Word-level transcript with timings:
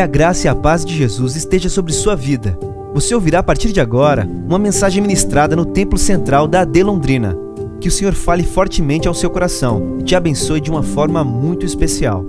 Que 0.00 0.04
a 0.04 0.06
graça 0.06 0.46
e 0.46 0.48
a 0.48 0.54
paz 0.54 0.82
de 0.82 0.96
Jesus 0.96 1.36
esteja 1.36 1.68
sobre 1.68 1.92
sua 1.92 2.16
vida. 2.16 2.58
Você 2.94 3.14
ouvirá 3.14 3.40
a 3.40 3.42
partir 3.42 3.70
de 3.70 3.82
agora 3.82 4.24
uma 4.24 4.58
mensagem 4.58 5.02
ministrada 5.02 5.54
no 5.54 5.66
Templo 5.66 5.98
Central 5.98 6.48
da 6.48 6.62
AD 6.62 6.82
Londrina. 6.82 7.36
Que 7.82 7.88
o 7.88 7.90
Senhor 7.90 8.14
fale 8.14 8.42
fortemente 8.42 9.06
ao 9.06 9.12
seu 9.12 9.28
coração 9.28 9.98
e 10.00 10.02
te 10.02 10.16
abençoe 10.16 10.58
de 10.58 10.70
uma 10.70 10.82
forma 10.82 11.22
muito 11.22 11.66
especial. 11.66 12.24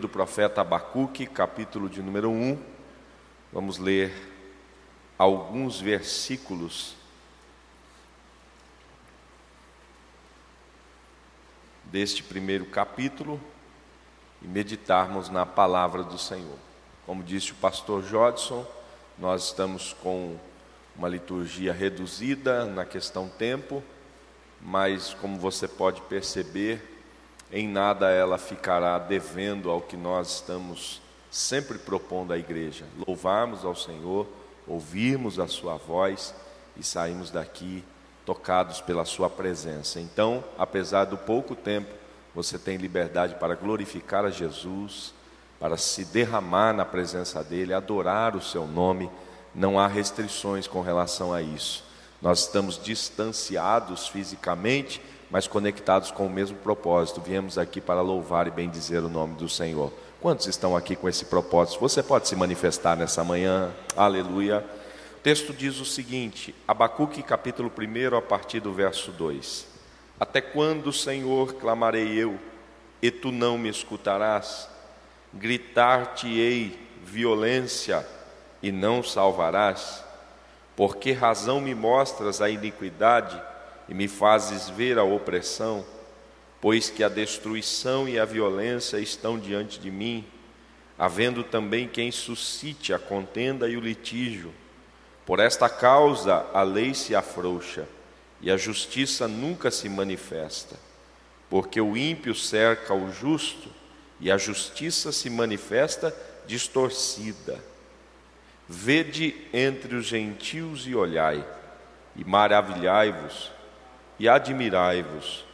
Do 0.00 0.08
profeta 0.08 0.60
Abacuque, 0.62 1.24
capítulo 1.24 1.88
de 1.88 2.02
número 2.02 2.28
1. 2.28 2.58
Vamos 3.52 3.78
ler 3.78 4.12
alguns 5.16 5.80
versículos 5.80 6.96
deste 11.92 12.24
primeiro 12.24 12.64
capítulo 12.66 13.40
e 14.42 14.46
meditarmos 14.46 15.28
na 15.28 15.44
palavra 15.44 16.02
do 16.02 16.18
Senhor. 16.18 16.56
Como 17.06 17.22
disse 17.22 17.52
o 17.52 17.56
pastor 17.56 18.02
Jodson, 18.02 18.66
nós 19.18 19.46
estamos 19.46 19.92
com 19.92 20.36
uma 20.96 21.08
liturgia 21.08 21.72
reduzida 21.72 22.64
na 22.64 22.84
questão 22.84 23.28
tempo, 23.28 23.82
mas 24.60 25.14
como 25.14 25.38
você 25.38 25.66
pode 25.66 26.00
perceber, 26.02 26.98
em 27.50 27.66
nada 27.66 28.10
ela 28.10 28.36
ficará 28.36 28.98
devendo 28.98 29.70
ao 29.70 29.80
que 29.80 29.96
nós 29.96 30.34
estamos 30.34 31.00
sempre 31.30 31.78
propondo 31.78 32.32
à 32.32 32.38
igreja: 32.38 32.84
louvarmos 33.06 33.64
ao 33.64 33.74
Senhor, 33.74 34.26
ouvirmos 34.66 35.38
a 35.38 35.46
Sua 35.46 35.76
voz 35.76 36.34
e 36.76 36.82
sairmos 36.82 37.30
daqui 37.30 37.84
tocados 38.26 38.80
pela 38.80 39.04
Sua 39.04 39.30
presença. 39.30 40.00
Então, 40.00 40.44
apesar 40.58 41.04
do 41.04 41.16
pouco 41.16 41.54
tempo, 41.54 41.94
você 42.38 42.56
tem 42.56 42.76
liberdade 42.76 43.34
para 43.34 43.56
glorificar 43.56 44.24
a 44.24 44.30
Jesus, 44.30 45.12
para 45.58 45.76
se 45.76 46.04
derramar 46.04 46.72
na 46.72 46.84
presença 46.84 47.42
dEle, 47.42 47.74
adorar 47.74 48.36
o 48.36 48.40
Seu 48.40 48.64
nome, 48.64 49.10
não 49.52 49.76
há 49.76 49.88
restrições 49.88 50.68
com 50.68 50.80
relação 50.80 51.34
a 51.34 51.42
isso. 51.42 51.82
Nós 52.22 52.42
estamos 52.42 52.80
distanciados 52.80 54.06
fisicamente, 54.06 55.02
mas 55.28 55.48
conectados 55.48 56.12
com 56.12 56.26
o 56.26 56.30
mesmo 56.30 56.56
propósito. 56.58 57.20
Viemos 57.20 57.58
aqui 57.58 57.80
para 57.80 58.02
louvar 58.02 58.46
e 58.46 58.52
bendizer 58.52 59.02
o 59.02 59.08
nome 59.08 59.34
do 59.34 59.48
Senhor. 59.48 59.92
Quantos 60.20 60.46
estão 60.46 60.76
aqui 60.76 60.94
com 60.94 61.08
esse 61.08 61.24
propósito? 61.24 61.80
Você 61.80 62.04
pode 62.04 62.28
se 62.28 62.36
manifestar 62.36 62.96
nessa 62.96 63.24
manhã, 63.24 63.72
aleluia. 63.96 64.64
O 65.16 65.20
texto 65.20 65.52
diz 65.52 65.80
o 65.80 65.84
seguinte, 65.84 66.54
Abacuque 66.68 67.20
capítulo 67.20 67.68
1, 67.76 68.16
a 68.16 68.22
partir 68.22 68.60
do 68.60 68.72
verso 68.72 69.10
2: 69.10 69.67
Até 70.20 70.40
quando, 70.40 70.92
Senhor, 70.92 71.54
clamarei 71.54 72.12
eu, 72.16 72.38
e 73.00 73.08
tu 73.08 73.30
não 73.30 73.56
me 73.56 73.68
escutarás? 73.68 74.68
Gritar-te-ei 75.32 76.76
violência, 77.04 78.04
e 78.60 78.72
não 78.72 79.00
salvarás? 79.00 80.04
Por 80.74 80.96
que 80.96 81.12
razão 81.12 81.60
me 81.60 81.72
mostras 81.72 82.40
a 82.40 82.50
iniquidade 82.50 83.40
e 83.88 83.94
me 83.94 84.08
fazes 84.08 84.68
ver 84.68 84.98
a 84.98 85.04
opressão? 85.04 85.84
Pois 86.60 86.90
que 86.90 87.04
a 87.04 87.08
destruição 87.08 88.08
e 88.08 88.18
a 88.18 88.24
violência 88.24 88.98
estão 88.98 89.38
diante 89.38 89.78
de 89.78 89.90
mim, 89.90 90.26
havendo 90.98 91.44
também 91.44 91.86
quem 91.86 92.10
suscite 92.10 92.92
a 92.92 92.98
contenda 92.98 93.68
e 93.68 93.76
o 93.76 93.80
litígio. 93.80 94.52
Por 95.24 95.38
esta 95.38 95.68
causa 95.68 96.44
a 96.52 96.62
lei 96.62 96.92
se 96.92 97.14
afrouxa 97.14 97.86
e 98.40 98.50
a 98.50 98.56
justiça 98.56 99.26
nunca 99.26 99.70
se 99.70 99.88
manifesta, 99.88 100.76
porque 101.50 101.80
o 101.80 101.96
ímpio 101.96 102.34
cerca 102.34 102.94
o 102.94 103.10
justo 103.12 103.70
e 104.20 104.30
a 104.30 104.38
justiça 104.38 105.12
se 105.12 105.28
manifesta 105.28 106.14
distorcida. 106.46 107.58
Vede 108.68 109.34
entre 109.52 109.96
os 109.96 110.06
gentios 110.06 110.86
e 110.86 110.94
olhai, 110.94 111.44
e 112.14 112.24
maravilhai-vos 112.24 113.50
e 114.18 114.28
admirai-vos, 114.28 115.44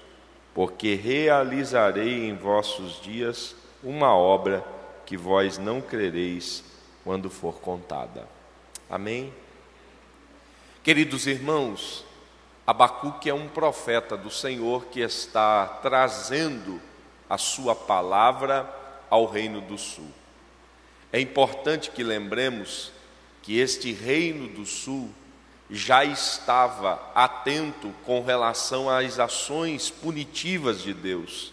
porque 0.54 0.94
realizarei 0.94 2.28
em 2.28 2.34
vossos 2.34 3.00
dias 3.02 3.54
uma 3.82 4.14
obra 4.14 4.64
que 5.04 5.16
vós 5.16 5.58
não 5.58 5.80
crereis 5.80 6.64
quando 7.02 7.28
for 7.28 7.60
contada. 7.60 8.26
Amém? 8.88 9.32
Queridos 10.82 11.26
irmãos, 11.26 12.04
Abacuque 12.66 13.28
é 13.28 13.34
um 13.34 13.46
profeta 13.46 14.16
do 14.16 14.30
Senhor 14.30 14.86
que 14.86 15.00
está 15.00 15.66
trazendo 15.82 16.80
a 17.28 17.36
sua 17.36 17.74
palavra 17.74 18.68
ao 19.10 19.26
reino 19.26 19.60
do 19.60 19.76
sul. 19.76 20.10
É 21.12 21.20
importante 21.20 21.90
que 21.90 22.02
lembremos 22.02 22.90
que 23.42 23.58
este 23.58 23.92
reino 23.92 24.48
do 24.48 24.64
sul 24.64 25.10
já 25.70 26.04
estava 26.04 27.00
atento 27.14 27.92
com 28.06 28.22
relação 28.22 28.88
às 28.88 29.18
ações 29.18 29.90
punitivas 29.90 30.80
de 30.80 30.94
Deus, 30.94 31.52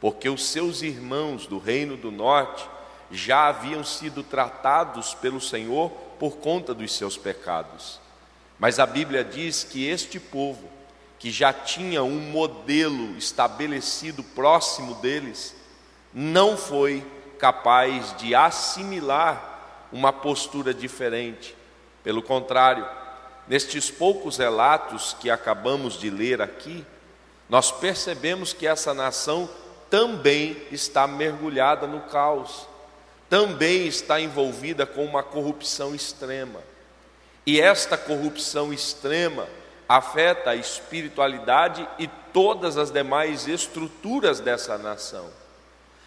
porque 0.00 0.28
os 0.28 0.46
seus 0.46 0.80
irmãos 0.80 1.46
do 1.48 1.58
reino 1.58 1.96
do 1.96 2.12
norte 2.12 2.68
já 3.10 3.48
haviam 3.48 3.82
sido 3.82 4.22
tratados 4.22 5.12
pelo 5.14 5.40
Senhor 5.40 5.90
por 6.20 6.36
conta 6.36 6.72
dos 6.72 6.92
seus 6.92 7.16
pecados. 7.16 8.05
Mas 8.58 8.78
a 8.78 8.86
Bíblia 8.86 9.22
diz 9.22 9.64
que 9.64 9.86
este 9.86 10.18
povo, 10.18 10.68
que 11.18 11.30
já 11.30 11.52
tinha 11.52 12.02
um 12.02 12.18
modelo 12.18 13.16
estabelecido 13.16 14.22
próximo 14.22 14.94
deles, 14.96 15.54
não 16.12 16.56
foi 16.56 17.04
capaz 17.38 18.16
de 18.16 18.34
assimilar 18.34 19.88
uma 19.92 20.12
postura 20.12 20.72
diferente. 20.72 21.56
Pelo 22.02 22.22
contrário, 22.22 22.86
nestes 23.46 23.90
poucos 23.90 24.38
relatos 24.38 25.14
que 25.20 25.30
acabamos 25.30 25.98
de 25.98 26.08
ler 26.08 26.40
aqui, 26.40 26.84
nós 27.48 27.70
percebemos 27.70 28.52
que 28.52 28.66
essa 28.66 28.92
nação 28.92 29.48
também 29.90 30.56
está 30.72 31.06
mergulhada 31.06 31.86
no 31.86 32.00
caos, 32.02 32.66
também 33.28 33.86
está 33.86 34.20
envolvida 34.20 34.84
com 34.86 35.04
uma 35.04 35.22
corrupção 35.22 35.94
extrema. 35.94 36.60
E 37.46 37.60
esta 37.60 37.96
corrupção 37.96 38.72
extrema 38.72 39.46
afeta 39.88 40.50
a 40.50 40.56
espiritualidade 40.56 41.88
e 41.96 42.08
todas 42.32 42.76
as 42.76 42.90
demais 42.90 43.46
estruturas 43.46 44.40
dessa 44.40 44.76
nação. 44.76 45.30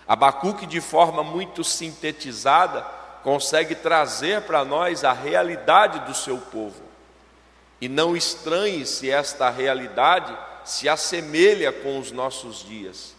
Abacuque, 0.05 0.65
de 0.65 0.81
forma 0.81 1.23
muito 1.23 1.63
sintetizada, 1.63 2.81
consegue 3.23 3.73
trazer 3.73 4.41
para 4.41 4.65
nós 4.65 5.03
a 5.03 5.13
realidade 5.13 5.99
do 6.01 6.13
seu 6.13 6.37
povo. 6.37 6.81
E 7.79 7.87
não 7.87 8.17
estranhe 8.17 8.85
se 8.85 9.09
esta 9.09 9.49
realidade 9.49 10.37
se 10.65 10.89
assemelha 10.89 11.71
com 11.71 11.99
os 11.99 12.11
nossos 12.11 12.65
dias. 12.65 13.15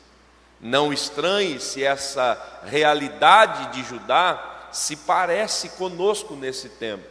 Não 0.60 0.92
estranhe 0.92 1.58
se 1.58 1.82
essa 1.82 2.60
realidade 2.66 3.72
de 3.72 3.82
Judá 3.82 4.68
se 4.70 4.94
parece 4.94 5.70
conosco 5.70 6.34
nesse 6.34 6.68
tempo. 6.68 7.09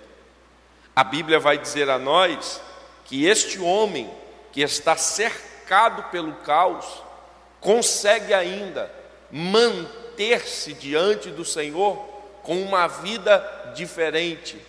A 1.00 1.04
Bíblia 1.06 1.40
vai 1.40 1.58
dizer 1.58 1.90
a 1.90 1.98
nós 1.98 2.60
que 3.06 3.26
este 3.26 3.58
homem 3.58 4.14
que 4.52 4.60
está 4.60 4.98
cercado 4.98 6.04
pelo 6.12 6.34
caos 6.42 6.86
consegue 7.62 8.34
ainda 8.34 8.92
manter-se 9.32 10.74
diante 10.74 11.30
do 11.30 11.46
Senhor 11.46 11.96
com 12.44 12.62
uma 12.62 12.86
vida 12.86 13.72
diferente. 13.74 14.62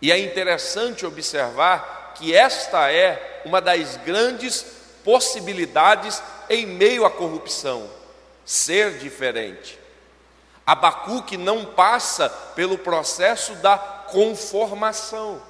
E 0.00 0.10
é 0.10 0.18
interessante 0.18 1.04
observar 1.04 2.14
que 2.16 2.34
esta 2.34 2.90
é 2.90 3.42
uma 3.44 3.60
das 3.60 3.98
grandes 3.98 4.64
possibilidades 5.04 6.22
em 6.48 6.64
meio 6.64 7.04
à 7.04 7.10
corrupção, 7.10 7.86
ser 8.46 8.96
diferente. 8.96 9.78
Abacuque 10.66 11.36
não 11.36 11.66
passa 11.66 12.30
pelo 12.30 12.78
processo 12.78 13.54
da 13.56 13.93
conformação. 14.10 15.40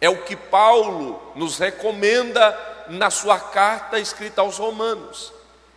É 0.00 0.08
o 0.08 0.22
que 0.24 0.36
Paulo 0.36 1.20
nos 1.34 1.58
recomenda 1.58 2.56
na 2.88 3.10
sua 3.10 3.38
carta 3.38 3.98
escrita 3.98 4.40
aos 4.40 4.58
Romanos, 4.58 5.32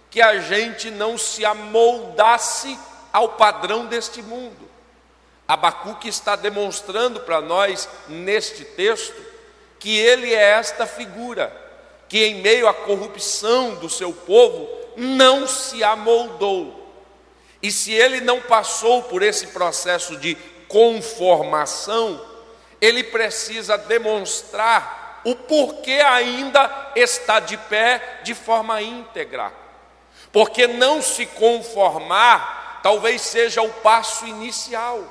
que 0.09 0.21
a 0.21 0.39
gente 0.39 0.89
não 0.91 1.17
se 1.17 1.43
amoldasse 1.43 2.77
ao 3.11 3.29
padrão 3.29 3.85
deste 3.85 4.21
mundo. 4.21 4.69
Abacuque 5.47 6.07
está 6.07 6.35
demonstrando 6.35 7.21
para 7.21 7.41
nós 7.41 7.89
neste 8.07 8.63
texto 8.63 9.21
que 9.79 9.97
ele 9.97 10.33
é 10.33 10.51
esta 10.51 10.85
figura, 10.85 11.51
que 12.07 12.23
em 12.23 12.35
meio 12.35 12.67
à 12.67 12.73
corrupção 12.73 13.75
do 13.75 13.89
seu 13.89 14.13
povo 14.13 14.69
não 14.95 15.47
se 15.47 15.83
amoldou. 15.83 16.79
E 17.61 17.71
se 17.71 17.91
ele 17.91 18.21
não 18.21 18.39
passou 18.41 19.03
por 19.03 19.21
esse 19.21 19.47
processo 19.47 20.15
de 20.17 20.37
conformação, 20.71 22.19
ele 22.79 23.03
precisa 23.03 23.77
demonstrar 23.77 25.21
o 25.23 25.35
porquê 25.35 25.99
ainda 25.99 26.91
está 26.95 27.39
de 27.39 27.57
pé 27.57 28.21
de 28.23 28.33
forma 28.33 28.81
íntegra. 28.81 29.51
Porque 30.31 30.65
não 30.65 31.01
se 31.01 31.25
conformar 31.25 32.79
talvez 32.81 33.21
seja 33.21 33.61
o 33.61 33.69
passo 33.69 34.25
inicial. 34.25 35.03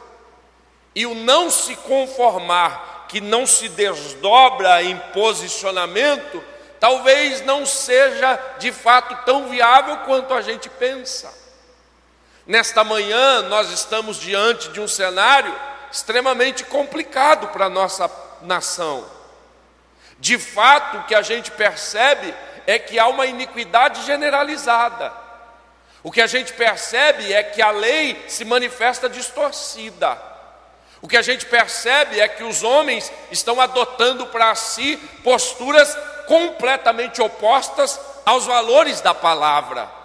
E 0.94 1.06
o 1.06 1.14
não 1.14 1.50
se 1.50 1.76
conformar, 1.76 3.06
que 3.08 3.20
não 3.20 3.46
se 3.46 3.68
desdobra 3.68 4.82
em 4.82 4.96
posicionamento, 5.12 6.42
talvez 6.80 7.42
não 7.42 7.64
seja 7.64 8.36
de 8.58 8.72
fato 8.72 9.24
tão 9.24 9.48
viável 9.48 9.98
quanto 9.98 10.34
a 10.34 10.40
gente 10.40 10.68
pensa. 10.68 11.32
Nesta 12.46 12.82
manhã, 12.82 13.42
nós 13.42 13.70
estamos 13.70 14.18
diante 14.18 14.70
de 14.70 14.80
um 14.80 14.88
cenário 14.88 15.54
extremamente 15.90 16.64
complicado 16.64 17.48
para 17.48 17.66
a 17.66 17.70
nossa 17.70 18.10
nação. 18.42 19.04
De 20.18 20.38
fato, 20.38 20.98
o 20.98 21.04
que 21.04 21.14
a 21.14 21.22
gente 21.22 21.50
percebe 21.50 22.34
é 22.66 22.78
que 22.78 22.98
há 22.98 23.06
uma 23.08 23.26
iniquidade 23.26 24.04
generalizada. 24.04 25.12
O 26.02 26.10
que 26.10 26.20
a 26.20 26.26
gente 26.26 26.52
percebe 26.52 27.32
é 27.32 27.42
que 27.42 27.60
a 27.60 27.70
lei 27.70 28.24
se 28.28 28.44
manifesta 28.44 29.08
distorcida. 29.08 30.18
O 31.02 31.08
que 31.08 31.16
a 31.16 31.22
gente 31.22 31.46
percebe 31.46 32.20
é 32.20 32.28
que 32.28 32.44
os 32.44 32.62
homens 32.62 33.10
estão 33.30 33.60
adotando 33.60 34.26
para 34.26 34.54
si 34.54 34.96
posturas 35.24 35.96
completamente 36.26 37.20
opostas 37.22 37.98
aos 38.24 38.46
valores 38.46 39.00
da 39.00 39.14
palavra. 39.14 39.99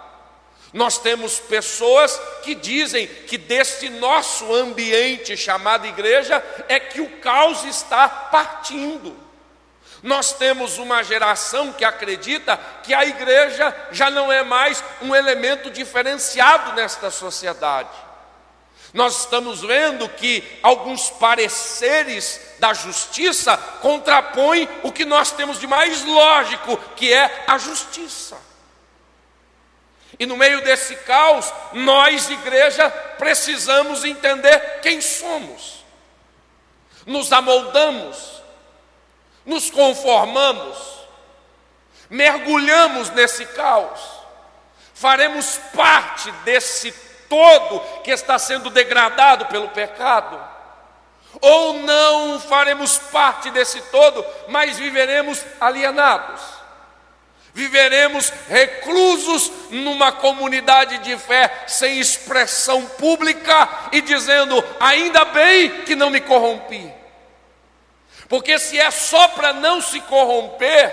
Nós 0.76 0.98
temos 0.98 1.38
pessoas 1.38 2.20
que 2.42 2.54
dizem 2.54 3.06
que 3.06 3.38
deste 3.38 3.88
nosso 3.88 4.54
ambiente 4.54 5.34
chamado 5.34 5.86
igreja 5.86 6.44
é 6.68 6.78
que 6.78 7.00
o 7.00 7.18
caos 7.18 7.64
está 7.64 8.06
partindo. 8.06 9.16
Nós 10.02 10.34
temos 10.34 10.76
uma 10.76 11.02
geração 11.02 11.72
que 11.72 11.82
acredita 11.82 12.60
que 12.82 12.92
a 12.92 13.06
igreja 13.06 13.74
já 13.90 14.10
não 14.10 14.30
é 14.30 14.42
mais 14.42 14.84
um 15.00 15.14
elemento 15.14 15.70
diferenciado 15.70 16.74
nesta 16.74 17.10
sociedade. 17.10 17.88
Nós 18.92 19.20
estamos 19.20 19.62
vendo 19.62 20.06
que 20.10 20.44
alguns 20.62 21.08
pareceres 21.08 22.38
da 22.58 22.74
justiça 22.74 23.56
contrapõem 23.80 24.68
o 24.82 24.92
que 24.92 25.06
nós 25.06 25.32
temos 25.32 25.58
de 25.58 25.66
mais 25.66 26.04
lógico, 26.04 26.76
que 26.96 27.10
é 27.10 27.44
a 27.46 27.56
justiça. 27.56 28.45
E 30.18 30.24
no 30.26 30.36
meio 30.36 30.62
desse 30.62 30.96
caos, 30.96 31.52
nós, 31.72 32.30
igreja, 32.30 32.88
precisamos 33.18 34.04
entender 34.04 34.80
quem 34.80 35.00
somos. 35.00 35.84
Nos 37.04 37.32
amoldamos, 37.32 38.42
nos 39.44 39.70
conformamos, 39.70 40.76
mergulhamos 42.10 43.10
nesse 43.10 43.46
caos, 43.46 44.00
faremos 44.94 45.60
parte 45.74 46.30
desse 46.44 46.90
todo 47.28 47.80
que 48.02 48.10
está 48.10 48.38
sendo 48.38 48.70
degradado 48.70 49.46
pelo 49.46 49.68
pecado, 49.68 50.40
ou 51.40 51.74
não 51.74 52.40
faremos 52.40 52.98
parte 52.98 53.50
desse 53.50 53.80
todo, 53.82 54.24
mas 54.48 54.78
viveremos 54.78 55.44
alienados, 55.60 56.40
viveremos 57.56 58.30
reclusos 58.50 59.50
numa 59.70 60.12
comunidade 60.12 60.98
de 60.98 61.16
fé 61.16 61.64
sem 61.66 61.98
expressão 61.98 62.84
pública 62.84 63.88
e 63.92 64.02
dizendo: 64.02 64.62
ainda 64.78 65.24
bem 65.24 65.70
que 65.84 65.96
não 65.96 66.10
me 66.10 66.20
corrompi. 66.20 66.92
Porque 68.28 68.58
se 68.58 68.78
é 68.78 68.90
só 68.90 69.28
para 69.28 69.54
não 69.54 69.80
se 69.80 70.00
corromper, 70.02 70.92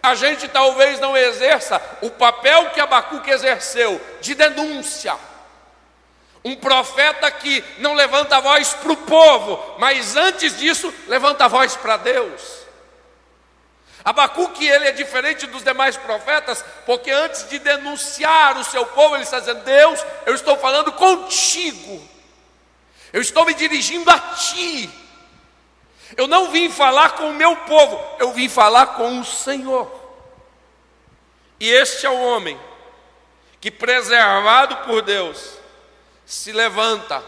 a 0.00 0.14
gente 0.14 0.46
talvez 0.46 1.00
não 1.00 1.16
exerça 1.16 1.82
o 2.00 2.10
papel 2.10 2.70
que 2.70 2.80
Abacuque 2.80 3.32
exerceu 3.32 4.00
de 4.20 4.36
denúncia. 4.36 5.16
Um 6.44 6.54
profeta 6.54 7.28
que 7.28 7.64
não 7.78 7.94
levanta 7.94 8.36
a 8.36 8.40
voz 8.40 8.72
para 8.74 8.92
o 8.92 8.96
povo, 8.98 9.74
mas 9.80 10.14
antes 10.14 10.56
disso 10.56 10.94
levanta 11.08 11.46
a 11.46 11.48
voz 11.48 11.74
para 11.74 11.96
Deus. 11.96 12.59
Abacuque 14.04 14.66
ele 14.66 14.88
é 14.88 14.92
diferente 14.92 15.46
dos 15.46 15.62
demais 15.62 15.96
profetas, 15.96 16.64
porque 16.86 17.10
antes 17.10 17.48
de 17.48 17.58
denunciar 17.58 18.56
o 18.58 18.64
seu 18.64 18.86
povo, 18.86 19.14
ele 19.14 19.24
está 19.24 19.40
dizendo: 19.40 19.62
Deus, 19.62 20.04
eu 20.24 20.34
estou 20.34 20.56
falando 20.56 20.92
contigo, 20.92 22.02
eu 23.12 23.20
estou 23.20 23.44
me 23.44 23.54
dirigindo 23.54 24.10
a 24.10 24.18
ti. 24.18 24.90
Eu 26.16 26.26
não 26.26 26.50
vim 26.50 26.70
falar 26.70 27.12
com 27.12 27.30
o 27.30 27.34
meu 27.34 27.54
povo, 27.56 28.02
eu 28.18 28.32
vim 28.32 28.48
falar 28.48 28.88
com 28.88 29.20
o 29.20 29.24
Senhor. 29.24 30.00
E 31.60 31.68
este 31.70 32.06
é 32.06 32.10
o 32.10 32.20
homem 32.20 32.58
que, 33.60 33.70
preservado 33.70 34.76
por 34.78 35.02
Deus, 35.02 35.58
se 36.24 36.52
levanta, 36.52 37.22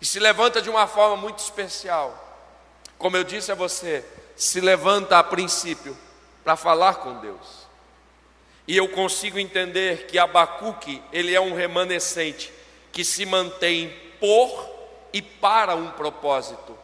e 0.00 0.04
se 0.04 0.18
levanta 0.18 0.60
de 0.60 0.68
uma 0.68 0.86
forma 0.86 1.16
muito 1.16 1.38
especial. 1.38 2.26
Como 2.98 3.16
eu 3.16 3.24
disse 3.24 3.52
a 3.52 3.54
você, 3.54 4.04
se 4.40 4.58
levanta 4.58 5.18
a 5.18 5.22
princípio 5.22 5.94
para 6.42 6.56
falar 6.56 6.94
com 6.94 7.20
Deus. 7.20 7.68
E 8.66 8.74
eu 8.74 8.88
consigo 8.88 9.38
entender 9.38 10.06
que 10.06 10.18
Abacuque, 10.18 11.02
ele 11.12 11.34
é 11.34 11.40
um 11.40 11.54
remanescente 11.54 12.50
que 12.90 13.04
se 13.04 13.26
mantém 13.26 13.94
por 14.18 14.66
e 15.12 15.20
para 15.20 15.74
um 15.74 15.90
propósito. 15.90 16.74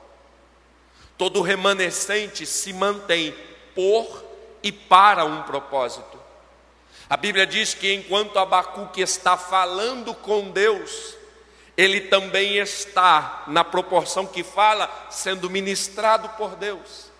Todo 1.16 1.40
remanescente 1.40 2.44
se 2.44 2.74
mantém 2.74 3.34
por 3.74 4.22
e 4.62 4.70
para 4.70 5.24
um 5.24 5.42
propósito. 5.44 6.20
A 7.08 7.16
Bíblia 7.16 7.46
diz 7.46 7.72
que 7.72 7.90
enquanto 7.90 8.38
Abacuque 8.38 9.00
está 9.00 9.38
falando 9.38 10.12
com 10.12 10.50
Deus, 10.50 11.16
ele 11.74 12.02
também 12.02 12.58
está, 12.58 13.44
na 13.46 13.64
proporção 13.64 14.26
que 14.26 14.44
fala, 14.44 14.90
sendo 15.08 15.48
ministrado 15.48 16.28
por 16.36 16.54
Deus. 16.54 17.15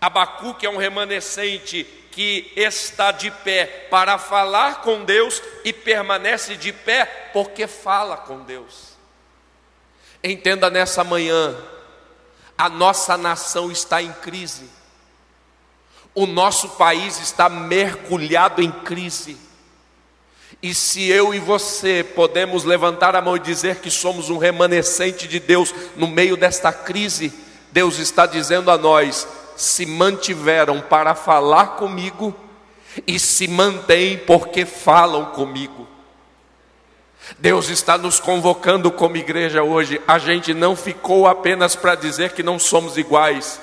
Abacuque 0.00 0.66
é 0.66 0.70
um 0.70 0.76
remanescente 0.76 1.84
que 2.10 2.52
está 2.54 3.10
de 3.10 3.30
pé 3.30 3.88
para 3.90 4.18
falar 4.18 4.82
com 4.82 5.04
Deus 5.04 5.42
e 5.64 5.72
permanece 5.72 6.56
de 6.56 6.72
pé 6.72 7.04
porque 7.32 7.66
fala 7.66 8.16
com 8.16 8.40
Deus. 8.40 8.94
Entenda 10.22 10.70
nessa 10.70 11.02
manhã, 11.02 11.56
a 12.56 12.68
nossa 12.68 13.16
nação 13.18 13.70
está 13.70 14.00
em 14.00 14.12
crise. 14.12 14.70
O 16.14 16.26
nosso 16.26 16.70
país 16.70 17.20
está 17.20 17.48
mergulhado 17.48 18.62
em 18.62 18.70
crise. 18.70 19.36
E 20.62 20.72
se 20.72 21.08
eu 21.08 21.34
e 21.34 21.40
você 21.40 22.04
podemos 22.14 22.64
levantar 22.64 23.16
a 23.16 23.20
mão 23.20 23.36
e 23.36 23.40
dizer 23.40 23.80
que 23.80 23.90
somos 23.90 24.30
um 24.30 24.38
remanescente 24.38 25.26
de 25.26 25.40
Deus 25.40 25.74
no 25.96 26.06
meio 26.06 26.36
desta 26.36 26.72
crise, 26.72 27.32
Deus 27.72 27.98
está 27.98 28.24
dizendo 28.24 28.70
a 28.70 28.78
nós: 28.78 29.26
se 29.56 29.86
mantiveram 29.86 30.80
para 30.80 31.14
falar 31.14 31.76
comigo 31.76 32.34
e 33.06 33.18
se 33.18 33.48
mantêm 33.48 34.18
porque 34.18 34.64
falam 34.64 35.26
comigo. 35.26 35.86
Deus 37.38 37.68
está 37.68 37.96
nos 37.96 38.20
convocando 38.20 38.90
como 38.90 39.16
igreja 39.16 39.62
hoje. 39.62 40.00
A 40.06 40.18
gente 40.18 40.52
não 40.52 40.76
ficou 40.76 41.26
apenas 41.26 41.74
para 41.74 41.94
dizer 41.94 42.32
que 42.32 42.42
não 42.42 42.58
somos 42.58 42.96
iguais. 42.96 43.60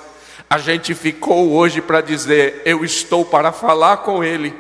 A 0.50 0.58
gente 0.58 0.94
ficou 0.94 1.52
hoje 1.54 1.82
para 1.82 2.02
dizer: 2.02 2.62
eu 2.66 2.84
estou 2.84 3.24
para 3.24 3.52
falar 3.52 3.98
com 3.98 4.24
Ele. 4.24 4.54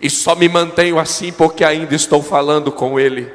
E 0.00 0.10
só 0.10 0.34
me 0.34 0.48
mantenho 0.48 0.98
assim 0.98 1.32
porque 1.32 1.64
ainda 1.64 1.94
estou 1.94 2.22
falando 2.22 2.72
com 2.72 2.98
Ele. 2.98 3.30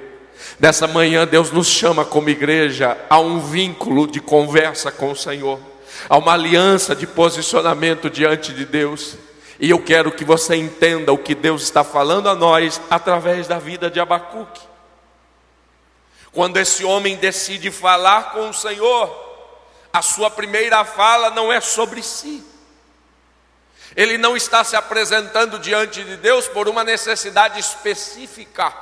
Nessa 0.59 0.87
manhã, 0.87 1.25
Deus 1.25 1.51
nos 1.51 1.67
chama 1.67 2.03
como 2.03 2.29
igreja 2.29 2.97
a 3.09 3.19
um 3.19 3.39
vínculo 3.39 4.07
de 4.07 4.19
conversa 4.19 4.91
com 4.91 5.11
o 5.11 5.15
Senhor, 5.15 5.59
a 6.09 6.17
uma 6.17 6.33
aliança 6.33 6.95
de 6.95 7.05
posicionamento 7.07 8.09
diante 8.09 8.53
de 8.53 8.65
Deus. 8.65 9.15
E 9.59 9.69
eu 9.69 9.79
quero 9.79 10.11
que 10.11 10.25
você 10.25 10.55
entenda 10.55 11.13
o 11.13 11.17
que 11.17 11.35
Deus 11.35 11.61
está 11.61 11.83
falando 11.83 12.27
a 12.27 12.35
nós 12.35 12.81
através 12.89 13.47
da 13.47 13.59
vida 13.59 13.89
de 13.89 13.99
Abacuque. 13.99 14.61
Quando 16.31 16.57
esse 16.57 16.83
homem 16.83 17.17
decide 17.17 17.69
falar 17.69 18.31
com 18.31 18.49
o 18.49 18.53
Senhor, 18.53 19.31
a 19.91 20.01
sua 20.01 20.29
primeira 20.29 20.83
fala 20.85 21.29
não 21.29 21.51
é 21.51 21.59
sobre 21.59 22.01
si. 22.01 22.43
Ele 23.95 24.17
não 24.17 24.37
está 24.37 24.63
se 24.63 24.75
apresentando 24.75 25.59
diante 25.59 26.03
de 26.03 26.15
Deus 26.17 26.47
por 26.47 26.69
uma 26.69 26.83
necessidade 26.83 27.59
específica. 27.59 28.73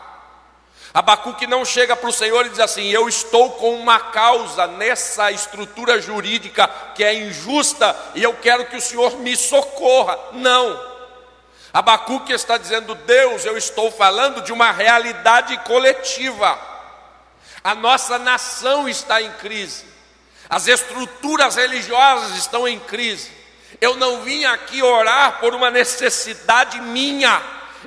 Abacuque 0.94 1.46
não 1.46 1.64
chega 1.64 1.96
para 1.96 2.10
o 2.10 2.14
Senhor 2.14 2.46
e 2.46 2.50
diz 2.50 2.60
assim: 2.60 2.88
Eu 2.88 3.08
estou 3.08 3.52
com 3.52 3.76
uma 3.76 4.00
causa 4.00 4.66
nessa 4.66 5.32
estrutura 5.32 6.02
jurídica 6.02 6.68
que 6.96 7.04
é 7.04 7.14
injusta 7.14 7.96
e 8.16 8.24
eu 8.24 8.34
quero 8.34 8.66
que 8.66 8.76
o 8.76 8.82
Senhor 8.82 9.18
me 9.18 9.36
socorra. 9.36 10.18
Não. 10.34 10.90
Abacuque 11.72 12.34
está 12.34 12.58
dizendo: 12.58 12.96
Deus, 12.96 13.46
eu 13.46 13.56
estou 13.56 13.92
falando 13.92 14.42
de 14.42 14.52
uma 14.52 14.72
realidade 14.72 15.56
coletiva. 15.60 16.58
A 17.64 17.76
nossa 17.76 18.18
nação 18.18 18.90
está 18.90 19.22
em 19.22 19.32
crise, 19.34 19.86
as 20.50 20.68
estruturas 20.68 21.56
religiosas 21.56 22.36
estão 22.38 22.68
em 22.68 22.80
crise. 22.80 23.38
Eu 23.80 23.96
não 23.96 24.22
vim 24.22 24.46
aqui 24.46 24.82
orar 24.82 25.40
por 25.40 25.54
uma 25.54 25.70
necessidade 25.70 26.82
minha, 26.82 27.42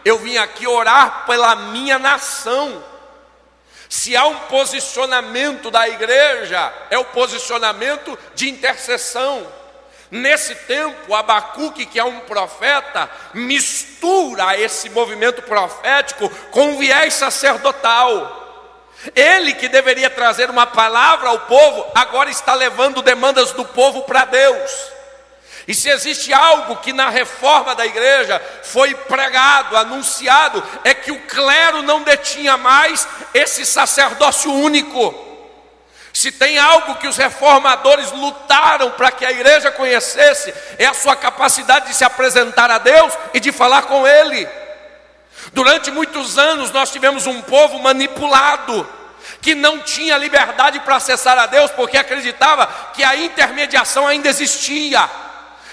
eu 0.04 0.18
vim 0.18 0.36
aqui 0.36 0.66
orar 0.66 1.26
pela 1.26 1.56
minha 1.56 1.98
nação. 1.98 2.91
Se 3.92 4.16
há 4.16 4.24
um 4.24 4.38
posicionamento 4.48 5.70
da 5.70 5.86
igreja, 5.86 6.72
é 6.88 6.96
o 6.96 7.04
posicionamento 7.04 8.18
de 8.34 8.48
intercessão. 8.48 9.46
Nesse 10.10 10.54
tempo, 10.54 11.14
Abacuque, 11.14 11.84
que 11.84 11.98
é 11.98 12.04
um 12.04 12.20
profeta, 12.20 13.10
mistura 13.34 14.58
esse 14.58 14.88
movimento 14.88 15.42
profético 15.42 16.26
com 16.50 16.72
o 16.72 16.78
viés 16.78 17.12
sacerdotal. 17.12 18.88
Ele 19.14 19.52
que 19.52 19.68
deveria 19.68 20.08
trazer 20.08 20.48
uma 20.48 20.66
palavra 20.66 21.28
ao 21.28 21.40
povo, 21.40 21.92
agora 21.94 22.30
está 22.30 22.54
levando 22.54 23.02
demandas 23.02 23.52
do 23.52 23.66
povo 23.66 24.04
para 24.04 24.24
Deus. 24.24 24.70
E 25.66 25.74
se 25.74 25.88
existe 25.88 26.32
algo 26.32 26.76
que 26.76 26.92
na 26.92 27.08
reforma 27.08 27.74
da 27.74 27.86
igreja 27.86 28.40
foi 28.64 28.94
pregado, 28.94 29.76
anunciado, 29.76 30.62
é 30.82 30.92
que 30.92 31.12
o 31.12 31.20
clero 31.20 31.82
não 31.82 32.02
detinha 32.02 32.56
mais 32.56 33.06
esse 33.32 33.64
sacerdócio 33.64 34.52
único. 34.52 35.30
Se 36.12 36.30
tem 36.30 36.58
algo 36.58 36.96
que 36.96 37.06
os 37.06 37.16
reformadores 37.16 38.10
lutaram 38.12 38.90
para 38.90 39.10
que 39.10 39.24
a 39.24 39.30
igreja 39.30 39.70
conhecesse, 39.70 40.52
é 40.78 40.86
a 40.86 40.94
sua 40.94 41.16
capacidade 41.16 41.86
de 41.86 41.94
se 41.94 42.04
apresentar 42.04 42.70
a 42.70 42.78
Deus 42.78 43.14
e 43.32 43.40
de 43.40 43.50
falar 43.50 43.82
com 43.82 44.06
Ele. 44.06 44.46
Durante 45.52 45.90
muitos 45.90 46.38
anos 46.38 46.70
nós 46.70 46.90
tivemos 46.90 47.26
um 47.26 47.40
povo 47.40 47.78
manipulado, 47.78 48.86
que 49.40 49.54
não 49.54 49.78
tinha 49.78 50.18
liberdade 50.18 50.80
para 50.80 50.96
acessar 50.96 51.38
a 51.38 51.46
Deus, 51.46 51.70
porque 51.70 51.96
acreditava 51.96 52.66
que 52.92 53.02
a 53.02 53.16
intermediação 53.16 54.06
ainda 54.06 54.28
existia 54.28 55.08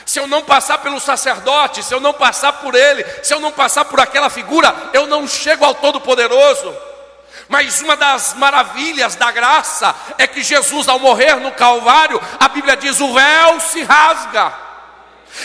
se 0.10 0.20
eu 0.20 0.26
não 0.26 0.42
passar 0.42 0.80
pelo 0.80 1.00
sacerdote, 1.00 1.84
se 1.84 1.94
eu 1.94 2.00
não 2.00 2.12
passar 2.12 2.54
por 2.54 2.74
ele, 2.74 3.06
se 3.22 3.32
eu 3.32 3.40
não 3.40 3.52
passar 3.52 3.86
por 3.86 4.00
aquela 4.00 4.28
figura, 4.28 4.76
eu 4.92 5.06
não 5.06 5.28
chego 5.28 5.64
ao 5.64 5.76
Todo-Poderoso. 5.76 6.76
Mas 7.48 7.80
uma 7.80 7.96
das 7.96 8.34
maravilhas 8.34 9.16
da 9.16 9.30
graça 9.30 9.94
é 10.18 10.26
que 10.26 10.42
Jesus, 10.42 10.88
ao 10.88 10.98
morrer 10.98 11.36
no 11.36 11.52
Calvário, 11.52 12.20
a 12.40 12.48
Bíblia 12.48 12.76
diz: 12.76 13.00
o 13.00 13.14
véu 13.14 13.60
se 13.60 13.84
rasga, 13.84 14.52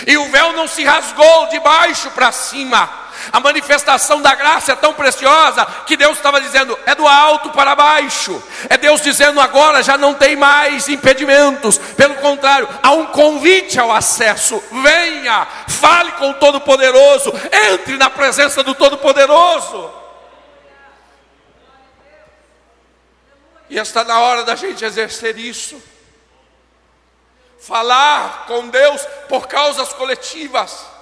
e 0.06 0.16
o 0.16 0.30
véu 0.30 0.54
não 0.54 0.66
se 0.66 0.82
rasgou 0.82 1.48
de 1.48 1.60
baixo 1.60 2.10
para 2.12 2.32
cima, 2.32 2.88
a 3.32 3.40
manifestação 3.40 4.20
da 4.20 4.34
graça 4.34 4.72
é 4.72 4.76
tão 4.76 4.94
preciosa 4.94 5.66
que 5.86 5.96
Deus 5.96 6.16
estava 6.16 6.40
dizendo: 6.40 6.78
é 6.86 6.94
do 6.94 7.06
alto 7.06 7.50
para 7.50 7.74
baixo. 7.74 8.42
É 8.68 8.76
Deus 8.76 9.00
dizendo 9.00 9.40
agora 9.40 9.82
já 9.82 9.98
não 9.98 10.14
tem 10.14 10.36
mais 10.36 10.88
impedimentos. 10.88 11.78
Pelo 11.78 12.14
contrário, 12.16 12.68
há 12.82 12.90
um 12.92 13.06
convite 13.06 13.78
ao 13.78 13.92
acesso. 13.92 14.62
Venha, 14.70 15.46
fale 15.68 16.12
com 16.12 16.30
o 16.30 16.34
Todo-Poderoso, 16.34 17.32
entre 17.70 17.96
na 17.96 18.10
presença 18.10 18.62
do 18.62 18.74
Todo-Poderoso. 18.74 19.90
E 23.68 23.78
está 23.78 24.04
na 24.04 24.20
hora 24.20 24.44
da 24.44 24.54
gente 24.54 24.84
exercer 24.84 25.38
isso. 25.38 25.82
Falar 27.60 28.44
com 28.46 28.68
Deus 28.68 29.00
por 29.28 29.46
causas 29.48 29.92
coletivas 29.94 30.93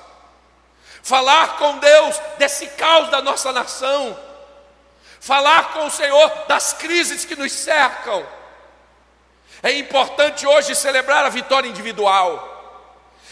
falar 1.02 1.56
com 1.56 1.78
Deus 1.78 2.20
desse 2.38 2.66
caos 2.68 3.08
da 3.10 3.20
nossa 3.20 3.52
nação, 3.52 4.18
falar 5.20 5.72
com 5.72 5.86
o 5.86 5.90
Senhor 5.90 6.30
das 6.46 6.72
crises 6.72 7.24
que 7.24 7.36
nos 7.36 7.52
cercam. 7.52 8.24
É 9.62 9.72
importante 9.72 10.46
hoje 10.46 10.74
celebrar 10.74 11.24
a 11.24 11.28
vitória 11.28 11.68
individual. 11.68 12.50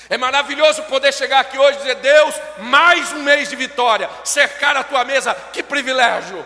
É 0.08 0.18
maravilhoso 0.18 0.82
poder 0.84 1.12
chegar 1.14 1.40
aqui 1.40 1.58
hoje 1.58 1.78
e 1.78 1.80
dizer: 1.82 1.94
Deus, 1.96 2.34
mais 2.58 3.12
um 3.12 3.22
mês 3.22 3.48
de 3.48 3.56
vitória, 3.56 4.10
cercar 4.24 4.76
a 4.76 4.84
tua 4.84 5.04
mesa, 5.04 5.34
que 5.52 5.62
privilégio. 5.62 6.44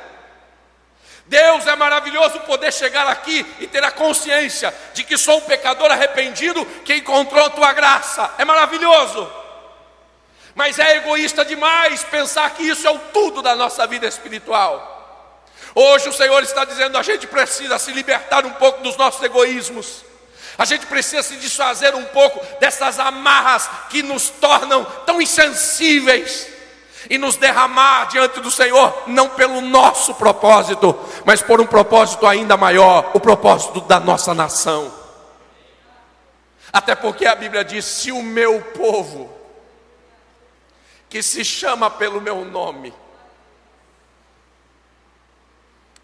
Deus 1.26 1.66
é 1.66 1.74
maravilhoso 1.74 2.40
poder 2.40 2.70
chegar 2.70 3.06
aqui 3.06 3.46
e 3.58 3.66
ter 3.66 3.82
a 3.82 3.90
consciência 3.90 4.74
de 4.92 5.02
que 5.02 5.16
sou 5.16 5.38
um 5.38 5.42
pecador 5.42 5.90
arrependido 5.90 6.64
que 6.84 6.94
encontrou 6.94 7.46
a 7.46 7.50
tua 7.50 7.72
graça, 7.72 8.34
é 8.36 8.44
maravilhoso. 8.44 9.43
Mas 10.54 10.78
é 10.78 10.98
egoísta 10.98 11.44
demais 11.44 12.04
pensar 12.04 12.50
que 12.50 12.62
isso 12.62 12.86
é 12.86 12.90
o 12.90 12.98
tudo 12.98 13.42
da 13.42 13.56
nossa 13.56 13.86
vida 13.86 14.06
espiritual. 14.06 14.92
Hoje 15.74 16.08
o 16.08 16.12
Senhor 16.12 16.42
está 16.42 16.64
dizendo: 16.64 16.96
a 16.96 17.02
gente 17.02 17.26
precisa 17.26 17.78
se 17.78 17.92
libertar 17.92 18.46
um 18.46 18.52
pouco 18.52 18.82
dos 18.82 18.96
nossos 18.96 19.22
egoísmos. 19.22 20.04
A 20.56 20.64
gente 20.64 20.86
precisa 20.86 21.22
se 21.22 21.36
desfazer 21.36 21.94
um 21.96 22.04
pouco 22.04 22.40
dessas 22.60 23.00
amarras 23.00 23.68
que 23.90 24.02
nos 24.02 24.30
tornam 24.30 24.84
tão 25.04 25.20
insensíveis 25.20 26.46
e 27.10 27.18
nos 27.18 27.36
derramar 27.36 28.06
diante 28.06 28.40
do 28.40 28.50
Senhor, 28.50 29.02
não 29.08 29.30
pelo 29.30 29.60
nosso 29.60 30.14
propósito, 30.14 30.96
mas 31.24 31.42
por 31.42 31.60
um 31.60 31.66
propósito 31.66 32.24
ainda 32.26 32.56
maior 32.56 33.10
o 33.14 33.20
propósito 33.20 33.80
da 33.80 33.98
nossa 33.98 34.32
nação. 34.32 34.92
Até 36.72 36.94
porque 36.94 37.26
a 37.26 37.34
Bíblia 37.34 37.64
diz: 37.64 37.84
se 37.84 38.12
o 38.12 38.22
meu 38.22 38.60
povo, 38.60 39.33
que 41.08 41.22
se 41.22 41.44
chama 41.44 41.90
pelo 41.90 42.20
meu 42.20 42.44
nome. 42.44 42.94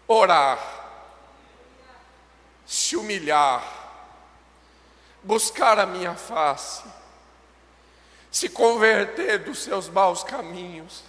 Orar, 0.07 0.59
se 2.65 2.95
humilhar, 2.95 3.63
buscar 5.23 5.79
a 5.79 5.85
minha 5.85 6.15
face, 6.15 6.83
se 8.29 8.49
converter 8.49 9.39
dos 9.39 9.59
seus 9.59 9.89
maus 9.89 10.23
caminhos. 10.23 11.03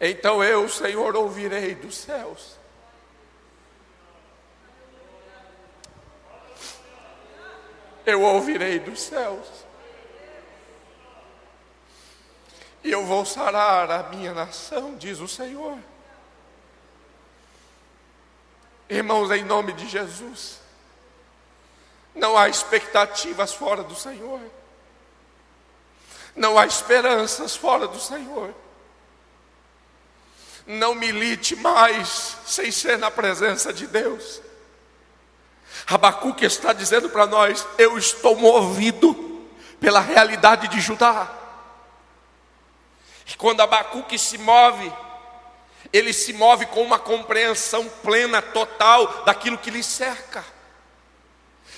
Então 0.00 0.42
eu, 0.42 0.68
Senhor, 0.68 1.16
ouvirei 1.16 1.74
dos 1.74 1.96
céus. 1.96 2.56
Eu 8.06 8.22
ouvirei 8.22 8.78
dos 8.78 9.00
céus 9.00 9.46
e 12.77 12.77
eu 12.90 13.04
vou 13.04 13.24
sarar 13.24 13.90
a 13.90 14.02
minha 14.04 14.32
nação, 14.32 14.96
diz 14.96 15.20
o 15.20 15.28
Senhor. 15.28 15.78
Irmãos, 18.88 19.30
em 19.30 19.44
nome 19.44 19.72
de 19.74 19.86
Jesus, 19.88 20.60
não 22.14 22.36
há 22.36 22.48
expectativas 22.48 23.52
fora 23.52 23.82
do 23.82 23.94
Senhor, 23.94 24.40
não 26.34 26.58
há 26.58 26.66
esperanças 26.66 27.54
fora 27.54 27.86
do 27.86 28.00
Senhor. 28.00 28.54
Não 30.66 30.94
milite 30.94 31.56
mais 31.56 32.36
sem 32.46 32.70
ser 32.70 32.98
na 32.98 33.10
presença 33.10 33.72
de 33.72 33.86
Deus. 33.86 34.42
Abacuque 35.86 36.44
está 36.44 36.72
dizendo 36.74 37.08
para 37.08 37.26
nós: 37.26 37.66
eu 37.78 37.96
estou 37.96 38.36
movido 38.36 39.46
pela 39.80 40.00
realidade 40.00 40.68
de 40.68 40.80
Judá. 40.80 41.30
E 43.28 43.36
quando 43.36 43.60
Abacuque 43.60 44.18
se 44.18 44.38
move, 44.38 44.92
ele 45.92 46.12
se 46.12 46.32
move 46.32 46.66
com 46.66 46.82
uma 46.82 46.98
compreensão 46.98 47.88
plena, 48.02 48.40
total 48.40 49.24
daquilo 49.24 49.58
que 49.58 49.70
lhe 49.70 49.82
cerca. 49.82 50.44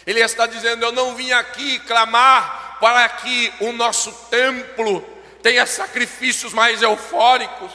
Ele 0.07 0.21
está 0.21 0.47
dizendo: 0.47 0.85
Eu 0.85 0.93
não 0.93 1.15
vim 1.15 1.33
aqui 1.33 1.79
clamar 1.81 2.79
para 2.81 3.09
que 3.09 3.53
o 3.61 3.73
nosso 3.73 4.13
templo 4.31 5.03
tenha 5.43 5.67
sacrifícios 5.67 6.53
mais 6.53 6.83
eufóricos. 6.83 7.73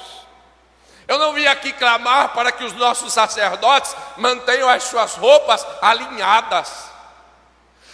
Eu 1.07 1.19
não 1.19 1.33
vim 1.33 1.45
aqui 1.45 1.71
clamar 1.73 2.29
para 2.33 2.51
que 2.51 2.63
os 2.63 2.73
nossos 2.73 3.13
sacerdotes 3.13 3.95
mantenham 4.17 4.67
as 4.67 4.83
suas 4.83 5.13
roupas 5.15 5.65
alinhadas. 5.81 6.84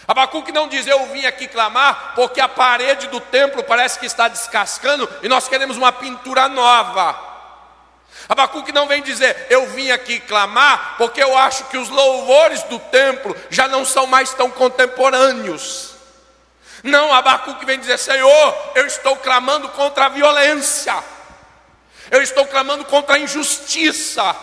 Abacuque 0.06 0.50
não 0.50 0.68
diz, 0.68 0.86
eu 0.86 1.06
vim 1.06 1.24
aqui 1.26 1.46
clamar, 1.46 2.12
porque 2.14 2.40
a 2.40 2.48
parede 2.48 3.06
do 3.06 3.20
templo 3.20 3.62
parece 3.62 3.98
que 3.98 4.06
está 4.06 4.28
descascando 4.28 5.08
e 5.22 5.28
nós 5.28 5.46
queremos 5.46 5.76
uma 5.76 5.92
pintura 5.92 6.48
nova. 6.48 7.32
Abacuque 8.28 8.72
não 8.72 8.86
vem 8.86 9.02
dizer, 9.02 9.46
eu 9.48 9.66
vim 9.68 9.90
aqui 9.90 10.20
clamar, 10.20 10.96
porque 10.98 11.22
eu 11.22 11.36
acho 11.36 11.64
que 11.64 11.76
os 11.76 11.88
louvores 11.88 12.62
do 12.64 12.78
templo 12.78 13.36
já 13.48 13.68
não 13.68 13.84
são 13.84 14.06
mais 14.06 14.32
tão 14.34 14.50
contemporâneos. 14.50 15.92
Não, 16.82 17.12
Abacuque 17.12 17.64
vem 17.64 17.78
dizer, 17.78 17.98
Senhor, 17.98 18.72
eu 18.74 18.86
estou 18.86 19.16
clamando 19.16 19.68
contra 19.68 20.06
a 20.06 20.08
violência, 20.08 20.94
eu 22.10 22.20
estou 22.20 22.44
clamando 22.46 22.84
contra 22.84 23.14
a 23.14 23.18
injustiça, 23.18 24.34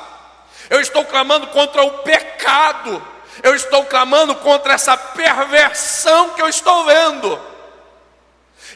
eu 0.69 0.79
estou 0.79 1.03
clamando 1.03 1.47
contra 1.47 1.83
o 1.83 1.99
pecado 1.99 3.05
eu 3.43 3.55
estou 3.55 3.85
clamando 3.85 4.35
contra 4.35 4.73
essa 4.73 4.97
perversão 4.97 6.31
que 6.31 6.41
eu 6.41 6.49
estou 6.49 6.85
vendo. 6.85 7.39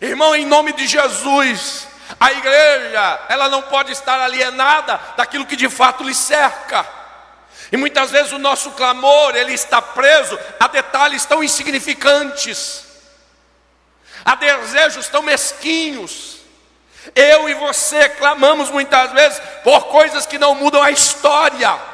Irmão, 0.01 0.35
em 0.35 0.45
nome 0.45 0.73
de 0.73 0.87
Jesus, 0.87 1.87
a 2.19 2.31
igreja, 2.31 3.19
ela 3.29 3.49
não 3.49 3.61
pode 3.61 3.91
estar 3.91 4.19
alienada 4.19 4.99
daquilo 5.15 5.45
que 5.45 5.55
de 5.55 5.69
fato 5.69 6.03
lhe 6.03 6.13
cerca. 6.15 6.85
E 7.71 7.77
muitas 7.77 8.11
vezes 8.11 8.31
o 8.31 8.37
nosso 8.37 8.71
clamor, 8.71 9.35
ele 9.35 9.53
está 9.53 9.81
preso 9.81 10.37
a 10.59 10.67
detalhes 10.67 11.25
tão 11.25 11.43
insignificantes, 11.43 12.85
a 14.23 14.35
desejos 14.35 15.07
tão 15.07 15.21
mesquinhos. 15.21 16.37
Eu 17.15 17.49
e 17.49 17.53
você 17.55 18.09
clamamos 18.09 18.69
muitas 18.69 19.11
vezes 19.11 19.41
por 19.63 19.87
coisas 19.87 20.25
que 20.25 20.37
não 20.37 20.55
mudam 20.55 20.81
a 20.81 20.91
história. 20.91 21.92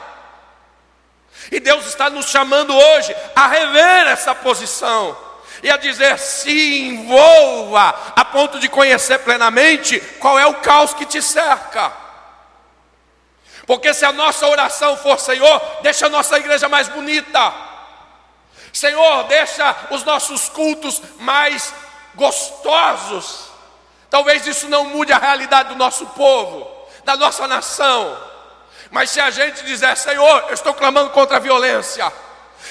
E 1.52 1.60
Deus 1.60 1.86
está 1.86 2.10
nos 2.10 2.28
chamando 2.28 2.76
hoje 2.76 3.16
a 3.36 3.48
rever 3.48 4.08
essa 4.08 4.36
posição 4.36 5.18
e 5.64 5.70
a 5.70 5.78
dizer: 5.78 6.18
se 6.20 6.88
envolva 6.88 7.96
a 8.16 8.26
ponto 8.26 8.60
de 8.60 8.70
conhecer 8.70 9.20
plenamente 9.20 10.00
qual 10.20 10.38
é 10.38 10.46
o 10.46 10.56
caos 10.56 10.94
que 10.94 11.06
te 11.06 11.22
cerca. 11.22 11.92
Porque 13.66 13.94
se 13.94 14.04
a 14.04 14.12
nossa 14.12 14.48
oração 14.48 14.98
for, 14.98 15.20
Senhor, 15.20 15.62
deixa 15.82 16.08
a 16.08 16.10
nossa 16.10 16.38
igreja 16.38 16.68
mais 16.68 16.88
bonita, 16.88 17.54
Senhor, 18.74 19.26
deixa 19.26 19.76
os 19.92 20.04
nossos 20.04 20.50
cultos 20.50 21.02
mais 21.20 21.74
gostosos, 22.16 23.52
talvez 24.10 24.46
isso 24.48 24.68
não 24.68 24.86
mude 24.86 25.14
a 25.14 25.18
realidade 25.18 25.70
do 25.70 25.76
nosso 25.76 26.06
povo, 26.08 26.68
da 27.04 27.16
nossa 27.16 27.48
nação. 27.48 28.18
Mas 28.92 29.12
se 29.12 29.20
a 29.20 29.30
gente 29.30 29.64
dizer, 29.64 29.96
Senhor, 29.96 30.46
eu 30.48 30.54
estou 30.54 30.74
clamando 30.74 31.12
contra 31.12 31.38
a 31.38 31.40
violência, 31.40 32.12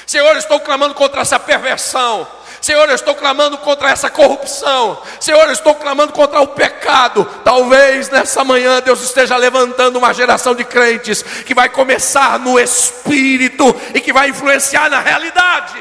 Senhor, 0.07 0.33
eu 0.33 0.39
estou 0.39 0.61
clamando 0.61 0.95
contra 0.95 1.21
essa 1.21 1.39
perversão, 1.39 2.27
Senhor, 2.61 2.89
eu 2.89 2.95
estou 2.95 3.15
clamando 3.15 3.57
contra 3.59 3.91
essa 3.91 4.11
corrupção. 4.11 5.01
Senhor, 5.21 5.45
eu 5.47 5.53
estou 5.53 5.75
clamando 5.75 6.13
contra 6.13 6.41
o 6.41 6.49
pecado. 6.49 7.25
Talvez 7.45 8.09
nessa 8.09 8.43
manhã 8.43 8.81
Deus 8.83 9.01
esteja 9.01 9.37
levantando 9.37 9.97
uma 9.97 10.13
geração 10.13 10.55
de 10.55 10.65
crentes 10.65 11.23
que 11.23 11.55
vai 11.55 11.69
começar 11.69 12.39
no 12.39 12.59
espírito 12.59 13.65
e 13.95 14.01
que 14.01 14.13
vai 14.13 14.31
influenciar 14.31 14.91
na 14.91 15.01
realidade. 15.01 15.79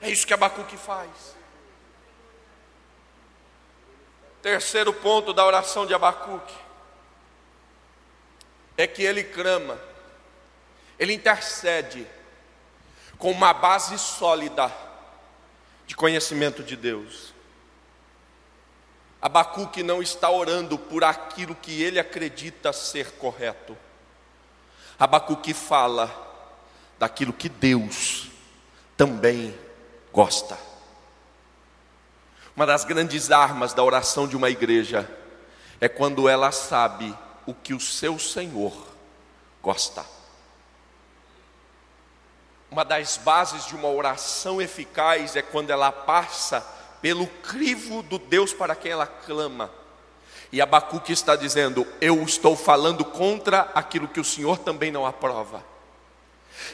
É 0.00 0.08
isso 0.08 0.26
que 0.26 0.32
Abacuque 0.32 0.76
faz. 0.76 1.10
Terceiro 4.40 4.92
ponto 4.92 5.34
da 5.34 5.44
oração 5.44 5.84
de 5.84 5.92
Abacuque 5.92 6.67
é 8.78 8.86
que 8.86 9.02
ele 9.02 9.24
clama, 9.24 9.76
ele 10.98 11.12
intercede 11.12 12.06
com 13.18 13.32
uma 13.32 13.52
base 13.52 13.98
sólida 13.98 14.72
de 15.84 15.96
conhecimento 15.96 16.62
de 16.62 16.76
Deus. 16.76 17.34
Abacuque 19.20 19.82
não 19.82 20.00
está 20.00 20.30
orando 20.30 20.78
por 20.78 21.02
aquilo 21.02 21.56
que 21.56 21.82
ele 21.82 21.98
acredita 21.98 22.72
ser 22.72 23.10
correto. 23.12 23.76
Abacuque 24.96 25.52
fala 25.52 26.08
daquilo 27.00 27.32
que 27.32 27.48
Deus 27.48 28.28
também 28.96 29.58
gosta. 30.12 30.56
Uma 32.54 32.64
das 32.64 32.84
grandes 32.84 33.32
armas 33.32 33.72
da 33.72 33.82
oração 33.82 34.28
de 34.28 34.36
uma 34.36 34.50
igreja 34.50 35.08
é 35.80 35.88
quando 35.88 36.28
ela 36.28 36.52
sabe 36.52 37.16
o 37.48 37.54
que 37.54 37.72
o 37.72 37.80
seu 37.80 38.18
Senhor 38.18 38.74
gosta. 39.62 40.04
Uma 42.70 42.84
das 42.84 43.16
bases 43.16 43.64
de 43.64 43.74
uma 43.74 43.88
oração 43.88 44.60
eficaz 44.60 45.34
é 45.34 45.40
quando 45.40 45.70
ela 45.70 45.90
passa 45.90 46.60
pelo 47.00 47.26
crivo 47.26 48.02
do 48.02 48.18
Deus 48.18 48.52
para 48.52 48.74
quem 48.74 48.92
ela 48.92 49.06
clama. 49.06 49.70
E 50.52 50.60
Abacuque 50.60 51.10
está 51.10 51.36
dizendo: 51.36 51.86
Eu 52.02 52.22
estou 52.22 52.54
falando 52.54 53.02
contra 53.02 53.70
aquilo 53.74 54.08
que 54.08 54.20
o 54.20 54.24
Senhor 54.24 54.58
também 54.58 54.90
não 54.90 55.06
aprova. 55.06 55.64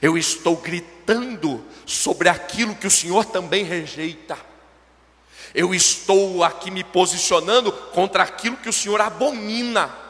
Eu 0.02 0.18
estou 0.18 0.56
gritando 0.56 1.64
sobre 1.86 2.28
aquilo 2.28 2.74
que 2.74 2.88
o 2.88 2.90
Senhor 2.90 3.26
também 3.26 3.62
rejeita. 3.62 4.36
Eu 5.54 5.72
estou 5.72 6.42
aqui 6.42 6.68
me 6.68 6.82
posicionando 6.82 7.70
contra 7.70 8.24
aquilo 8.24 8.56
que 8.56 8.68
o 8.68 8.72
Senhor 8.72 9.00
abomina. 9.00 10.02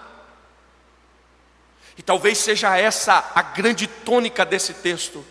E 1.97 2.03
talvez 2.03 2.39
seja 2.39 2.77
essa 2.77 3.33
a 3.35 3.43
grande 3.43 3.87
tônica 3.87 4.45
desse 4.45 4.75
texto. 4.75 5.25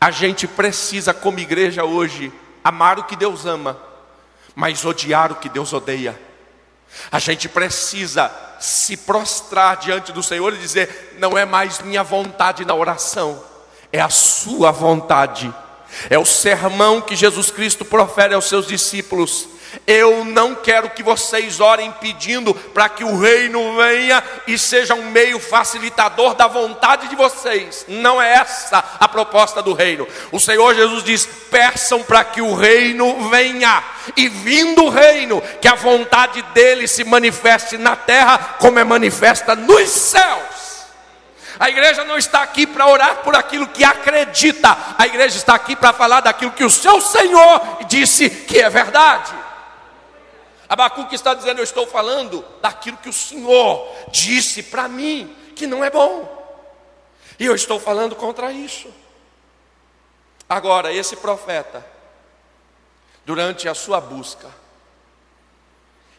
A 0.00 0.10
gente 0.10 0.46
precisa, 0.46 1.14
como 1.14 1.38
igreja 1.38 1.84
hoje, 1.84 2.32
amar 2.62 2.98
o 2.98 3.04
que 3.04 3.16
Deus 3.16 3.46
ama, 3.46 3.80
mas 4.54 4.84
odiar 4.84 5.32
o 5.32 5.36
que 5.36 5.48
Deus 5.48 5.72
odeia. 5.72 6.18
A 7.10 7.18
gente 7.18 7.48
precisa 7.48 8.30
se 8.60 8.96
prostrar 8.96 9.76
diante 9.76 10.12
do 10.12 10.22
Senhor 10.22 10.52
e 10.54 10.58
dizer: 10.58 11.16
não 11.18 11.36
é 11.36 11.44
mais 11.44 11.80
minha 11.80 12.02
vontade 12.02 12.64
na 12.64 12.74
oração, 12.74 13.42
é 13.92 14.00
a 14.00 14.08
Sua 14.08 14.70
vontade. 14.70 15.52
É 16.10 16.18
o 16.18 16.24
sermão 16.24 17.00
que 17.00 17.14
Jesus 17.14 17.50
Cristo 17.50 17.84
profere 17.84 18.34
aos 18.34 18.48
seus 18.48 18.66
discípulos. 18.66 19.48
Eu 19.86 20.24
não 20.24 20.54
quero 20.54 20.90
que 20.90 21.02
vocês 21.02 21.60
orem 21.60 21.90
pedindo 21.92 22.54
para 22.54 22.88
que 22.88 23.04
o 23.04 23.18
reino 23.18 23.76
venha 23.76 24.22
e 24.46 24.58
seja 24.58 24.94
um 24.94 25.10
meio 25.10 25.38
facilitador 25.38 26.34
da 26.34 26.46
vontade 26.46 27.08
de 27.08 27.16
vocês. 27.16 27.84
Não 27.88 28.20
é 28.20 28.34
essa 28.34 28.82
a 28.98 29.08
proposta 29.08 29.62
do 29.62 29.72
reino. 29.72 30.06
O 30.32 30.40
Senhor 30.40 30.74
Jesus 30.74 31.04
diz: 31.04 31.26
peçam 31.50 32.02
para 32.02 32.24
que 32.24 32.40
o 32.40 32.54
reino 32.54 33.28
venha, 33.28 33.82
e 34.16 34.28
vindo 34.28 34.84
o 34.84 34.90
reino, 34.90 35.42
que 35.60 35.68
a 35.68 35.74
vontade 35.74 36.42
dele 36.54 36.88
se 36.88 37.04
manifeste 37.04 37.76
na 37.76 37.96
terra, 37.96 38.56
como 38.58 38.78
é 38.78 38.84
manifesta 38.84 39.54
nos 39.54 39.88
céus. 39.90 40.64
A 41.58 41.68
igreja 41.68 42.04
não 42.04 42.18
está 42.18 42.42
aqui 42.42 42.66
para 42.66 42.86
orar 42.86 43.16
por 43.16 43.36
aquilo 43.36 43.66
que 43.68 43.84
acredita, 43.84 44.76
a 44.98 45.06
igreja 45.06 45.36
está 45.36 45.54
aqui 45.54 45.76
para 45.76 45.92
falar 45.92 46.20
daquilo 46.20 46.50
que 46.50 46.64
o 46.64 46.70
seu 46.70 47.00
Senhor 47.00 47.78
disse 47.86 48.28
que 48.28 48.58
é 48.58 48.68
verdade. 48.68 49.43
Abacuque 50.68 51.14
está 51.14 51.34
dizendo: 51.34 51.58
Eu 51.58 51.64
estou 51.64 51.86
falando 51.86 52.44
daquilo 52.60 52.96
que 52.96 53.08
o 53.08 53.12
Senhor 53.12 53.86
disse 54.10 54.62
para 54.62 54.88
mim, 54.88 55.34
que 55.54 55.66
não 55.66 55.84
é 55.84 55.90
bom, 55.90 56.44
e 57.38 57.44
eu 57.44 57.54
estou 57.54 57.78
falando 57.78 58.16
contra 58.16 58.52
isso. 58.52 58.92
Agora, 60.48 60.92
esse 60.92 61.16
profeta, 61.16 61.84
durante 63.24 63.68
a 63.68 63.74
sua 63.74 64.00
busca, 64.00 64.50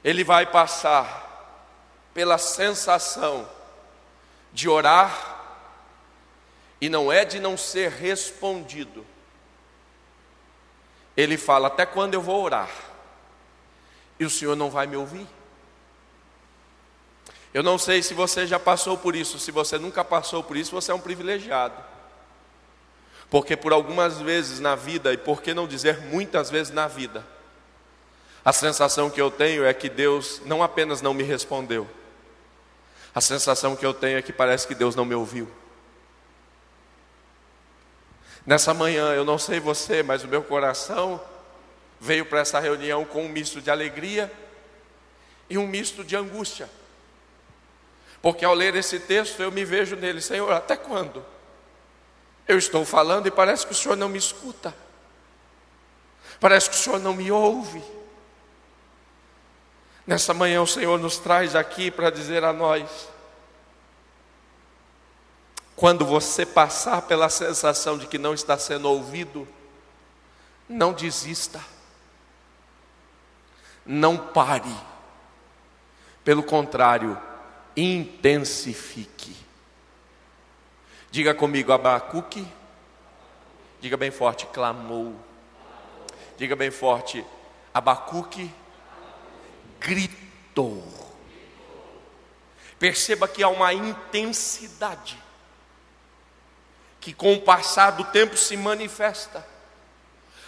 ele 0.04 0.24
vai 0.24 0.46
passar 0.46 1.24
pela 2.14 2.38
sensação 2.38 3.48
de 4.54 4.70
orar, 4.70 5.34
e 6.80 6.90
não 6.90 7.12
é 7.12 7.26
de 7.26 7.40
não 7.40 7.58
ser 7.58 7.92
respondido. 7.92 9.06
Ele 11.16 11.38
fala: 11.38 11.68
Até 11.68 11.86
quando 11.86 12.14
eu 12.14 12.22
vou 12.22 12.44
orar? 12.44 12.70
E 14.20 14.26
o 14.26 14.30
Senhor 14.30 14.56
não 14.56 14.70
vai 14.70 14.88
me 14.88 14.96
ouvir? 14.96 15.28
Eu 17.54 17.64
não 17.64 17.78
sei 17.78 18.04
se 18.04 18.14
você 18.14 18.46
já 18.46 18.60
passou 18.60 18.98
por 18.98 19.16
isso, 19.16 19.40
se 19.40 19.50
você 19.50 19.78
nunca 19.78 20.04
passou 20.04 20.44
por 20.44 20.58
isso, 20.58 20.72
você 20.72 20.92
é 20.92 20.94
um 20.94 21.00
privilegiado. 21.00 21.82
Porque 23.30 23.56
por 23.56 23.72
algumas 23.72 24.20
vezes 24.20 24.60
na 24.60 24.76
vida, 24.76 25.14
e 25.14 25.18
por 25.18 25.42
que 25.42 25.54
não 25.54 25.68
dizer 25.68 26.02
muitas 26.02 26.50
vezes 26.50 26.74
na 26.74 26.88
vida, 26.88 27.26
a 28.44 28.52
sensação 28.52 29.10
que 29.10 29.22
eu 29.22 29.32
tenho 29.32 29.66
é 29.66 29.74
que 29.74 29.90
Deus 29.90 30.42
não 30.46 30.62
apenas 30.62 31.02
não 31.02 31.14
me 31.14 31.24
respondeu, 31.24 31.90
a 33.14 33.22
sensação 33.22 33.76
que 33.76 33.86
eu 33.86 33.94
tenho 33.94 34.18
é 34.18 34.22
que 34.22 34.34
parece 34.34 34.68
que 34.68 34.76
Deus 34.76 34.94
não 34.94 35.06
me 35.06 35.16
ouviu. 35.16 35.50
Nessa 38.46 38.74
manhã, 38.74 39.14
eu 39.14 39.24
não 39.24 39.40
sei 39.40 39.60
você, 39.62 40.04
mas 40.04 40.24
o 40.24 40.28
meu 40.28 40.44
coração 40.44 41.22
veio 42.00 42.26
para 42.26 42.40
essa 42.40 42.60
reunião 42.60 43.06
com 43.06 43.26
um 43.26 43.30
misto 43.30 43.62
de 43.62 43.70
alegria 43.72 44.32
e 45.50 45.58
um 45.58 45.68
misto 45.68 46.04
de 46.04 46.16
angústia. 46.16 46.70
Porque 48.22 48.44
ao 48.44 48.54
ler 48.54 48.76
esse 48.76 49.00
texto 49.00 49.42
eu 49.42 49.52
me 49.52 49.64
vejo 49.64 49.96
nele, 49.96 50.22
Senhor, 50.22 50.52
até 50.52 50.76
quando? 50.76 51.26
Eu 52.48 52.58
estou 52.58 52.86
falando 52.86 53.28
e 53.28 53.32
parece 53.32 53.66
que 53.66 53.72
o 53.72 53.76
Senhor 53.76 53.96
não 53.96 54.10
me 54.10 54.18
escuta, 54.18 54.76
parece 56.40 56.70
que 56.70 56.76
o 56.76 56.80
Senhor 56.80 57.00
não 57.00 57.14
me 57.14 57.32
ouve. 57.32 57.84
Nessa 60.06 60.34
manhã 60.34 60.62
o 60.62 60.68
Senhor 60.68 61.00
nos 61.00 61.18
traz 61.18 61.56
aqui 61.56 61.90
para 61.90 62.12
dizer 62.12 62.44
a 62.44 62.54
nós: 62.54 63.10
quando 65.76 66.06
você 66.06 66.46
passar 66.46 67.02
pela 67.04 67.30
sensação 67.30 67.98
de 67.98 68.08
que 68.08 68.18
não 68.18 68.34
está 68.34 68.58
sendo 68.58 68.90
ouvido, 68.90 69.48
não 70.70 70.94
desista. 70.94 71.60
Não 73.86 74.18
pare. 74.18 74.76
Pelo 76.24 76.42
contrário, 76.42 77.22
intensifique. 77.76 79.36
Diga 81.12 81.34
comigo, 81.34 81.72
Abacuque. 81.72 82.46
Diga 83.80 83.96
bem 83.96 84.12
forte, 84.12 84.46
clamou. 84.48 85.16
Diga 86.38 86.56
bem 86.56 86.72
forte, 86.72 87.26
Abacuque 87.74 88.52
gritou. 89.80 90.84
Perceba 92.78 93.28
que 93.28 93.44
há 93.44 93.48
uma 93.48 93.74
intensidade 93.74 95.18
que 97.00 97.14
com 97.14 97.34
o 97.34 97.42
passar 97.42 97.92
do 97.92 98.04
tempo 98.04 98.36
se 98.36 98.58
manifesta. 98.58 99.46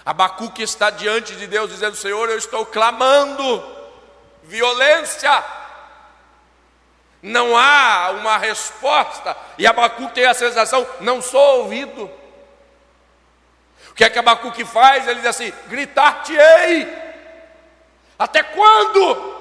Abacuque 0.07 0.63
está 0.63 0.89
diante 0.89 1.35
de 1.35 1.45
Deus 1.47 1.69
dizendo: 1.69 1.97
Senhor, 1.97 2.29
eu 2.29 2.37
estou 2.37 2.65
clamando 2.65 3.61
violência. 4.41 5.43
Não 7.21 7.57
há 7.57 8.11
uma 8.11 8.37
resposta. 8.37 9.35
E 9.57 9.67
Abacuque 9.67 10.13
tem 10.13 10.25
a 10.25 10.33
sensação: 10.33 10.87
não 11.01 11.21
sou 11.21 11.59
ouvido. 11.59 12.09
O 13.89 13.93
que 13.93 14.05
é 14.05 14.09
que 14.09 14.17
Abacuque 14.17 14.63
faz? 14.63 15.05
Ele 15.05 15.19
diz 15.19 15.25
assim: 15.25 15.51
gritar-te-ei. 15.67 16.87
Até 18.17 18.43
quando? 18.43 19.35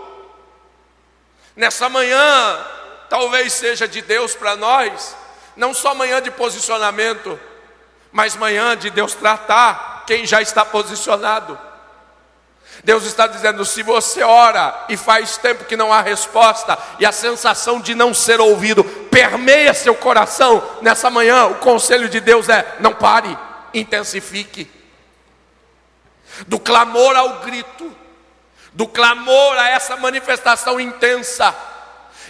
Nessa 1.55 1.89
manhã, 1.89 2.67
talvez 3.09 3.53
seja 3.53 3.87
de 3.87 4.03
Deus 4.03 4.35
para 4.35 4.57
nós, 4.57 5.17
não 5.55 5.73
só 5.73 5.95
manhã 5.95 6.21
de 6.21 6.33
posicionamento, 6.33 7.39
mas 8.11 8.35
manhã 8.35 8.77
de 8.77 8.91
Deus 8.91 9.15
tratar 9.15 9.96
quem 10.07 10.25
já 10.25 10.41
está 10.41 10.65
posicionado. 10.65 11.59
Deus 12.85 13.05
está 13.05 13.27
dizendo: 13.27 13.65
se 13.65 13.83
você 13.83 14.23
ora 14.23 14.87
e 14.89 14.97
faz 14.97 15.37
tempo 15.37 15.65
que 15.65 15.77
não 15.77 15.93
há 15.93 16.01
resposta, 16.01 16.79
e 16.99 17.07
a 17.07 17.13
sensação 17.13 17.81
de 17.81 17.95
não 17.95 18.15
ser 18.15 18.41
ouvido 18.41 18.85
permeia 19.11 19.75
seu 19.75 19.95
coração, 19.95 20.63
nessa 20.83 21.11
manhã 21.11 21.47
o 21.47 21.57
conselho 21.57 22.09
de 22.09 22.21
Deus 22.21 22.49
é: 22.49 22.77
não 22.81 22.93
pare, 22.93 23.37
intensifique. 23.73 24.71
Do 26.47 26.59
clamor 26.59 27.17
ao 27.17 27.41
grito, 27.41 27.91
do 28.73 28.87
clamor 28.87 29.57
a 29.59 29.71
essa 29.71 29.97
manifestação 29.97 30.79
intensa. 30.79 31.55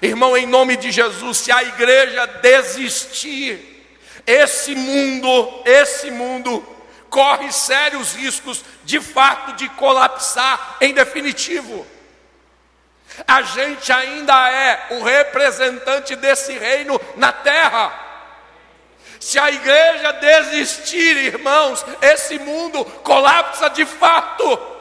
Irmão, 0.01 0.37
em 0.37 0.47
nome 0.47 0.77
de 0.77 0.93
Jesus, 0.93 1.39
se 1.39 1.51
a 1.51 1.63
igreja 1.63 2.27
desistir, 2.27 3.85
esse 4.27 4.75
mundo, 4.75 5.63
esse 5.65 6.11
mundo 6.11 6.76
corre 7.17 7.51
sérios 7.51 8.13
riscos 8.13 8.63
de 8.85 9.01
fato 9.01 9.55
de 9.55 9.71
colapsar 9.71 10.77
em 10.83 10.93
definitivo. 10.93 11.87
A 13.27 13.41
gente 13.41 13.91
ainda 13.91 14.51
é 14.51 14.89
o 14.91 15.03
representante 15.03 16.15
desse 16.15 16.53
reino 16.59 17.01
na 17.17 17.33
terra. 17.33 17.91
Se 19.19 19.39
a 19.39 19.51
igreja 19.51 20.13
desistir, 20.13 21.17
irmãos, 21.17 21.87
esse 22.03 22.39
mundo 22.39 22.85
colapsa 22.85 23.71
de 23.71 23.87
fato. 23.87 24.77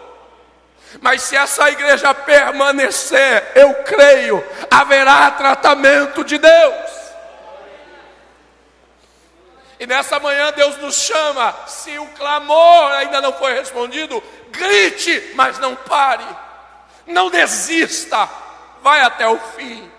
Mas 1.00 1.22
se 1.22 1.38
essa 1.38 1.72
igreja 1.72 2.14
permanecer, 2.14 3.54
eu 3.56 3.74
creio, 3.76 4.46
haverá 4.70 5.32
tratamento 5.32 6.22
de 6.22 6.38
Deus. 6.38 7.05
E 9.80 9.86
nessa 9.86 10.20
manhã 10.20 10.52
Deus 10.54 10.78
nos 10.78 10.96
chama, 10.96 11.54
se 11.68 11.98
o 12.00 12.08
clamor 12.10 12.92
ainda 12.94 13.22
não 13.22 13.34
foi 13.34 13.54
respondido, 13.54 14.24
grite, 14.50 15.34
mas 15.36 15.60
não 15.60 15.76
pare, 15.76 16.26
não 17.06 17.30
desista, 17.30 18.30
vai 18.82 19.02
até 19.02 19.28
o 19.28 19.38
fim. 19.38 19.92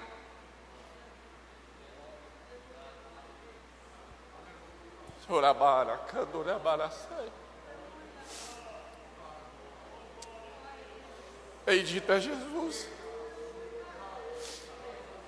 Bendito 11.67 12.13
é 12.13 12.21
Jesus. 12.21 12.89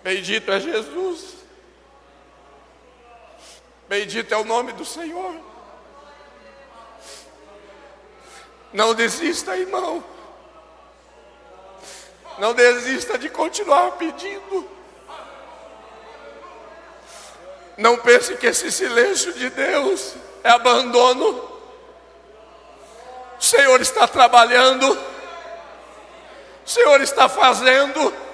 Bendito 0.04 0.52
é 0.52 0.60
Jesus. 0.60 1.47
Bendito 3.88 4.32
é 4.34 4.36
o 4.36 4.44
nome 4.44 4.72
do 4.72 4.84
Senhor. 4.84 5.34
Não 8.72 8.94
desista, 8.94 9.56
irmão. 9.56 10.04
Não 12.38 12.52
desista 12.52 13.18
de 13.18 13.30
continuar 13.30 13.92
pedindo. 13.92 14.68
Não 17.78 17.96
pense 17.96 18.36
que 18.36 18.46
esse 18.46 18.70
silêncio 18.70 19.32
de 19.32 19.48
Deus 19.48 20.14
é 20.44 20.50
abandono. 20.50 21.48
O 23.40 23.42
Senhor 23.42 23.80
está 23.80 24.06
trabalhando. 24.06 24.92
O 24.92 26.68
Senhor 26.68 27.00
está 27.00 27.28
fazendo. 27.28 28.27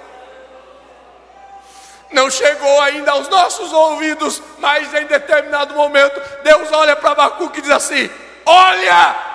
Não 2.12 2.30
chegou 2.30 2.80
ainda 2.80 3.12
aos 3.12 3.28
nossos 3.28 3.72
ouvidos, 3.72 4.42
mas 4.58 4.92
em 4.94 5.06
determinado 5.06 5.74
momento, 5.74 6.20
Deus 6.42 6.70
olha 6.72 6.94
para 6.94 7.10
Abacuque 7.10 7.58
e 7.58 7.62
diz 7.62 7.70
assim: 7.70 8.10
Olha! 8.46 9.34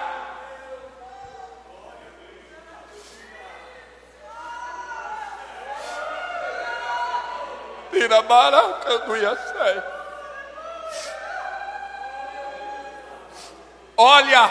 Olha! 13.97 14.49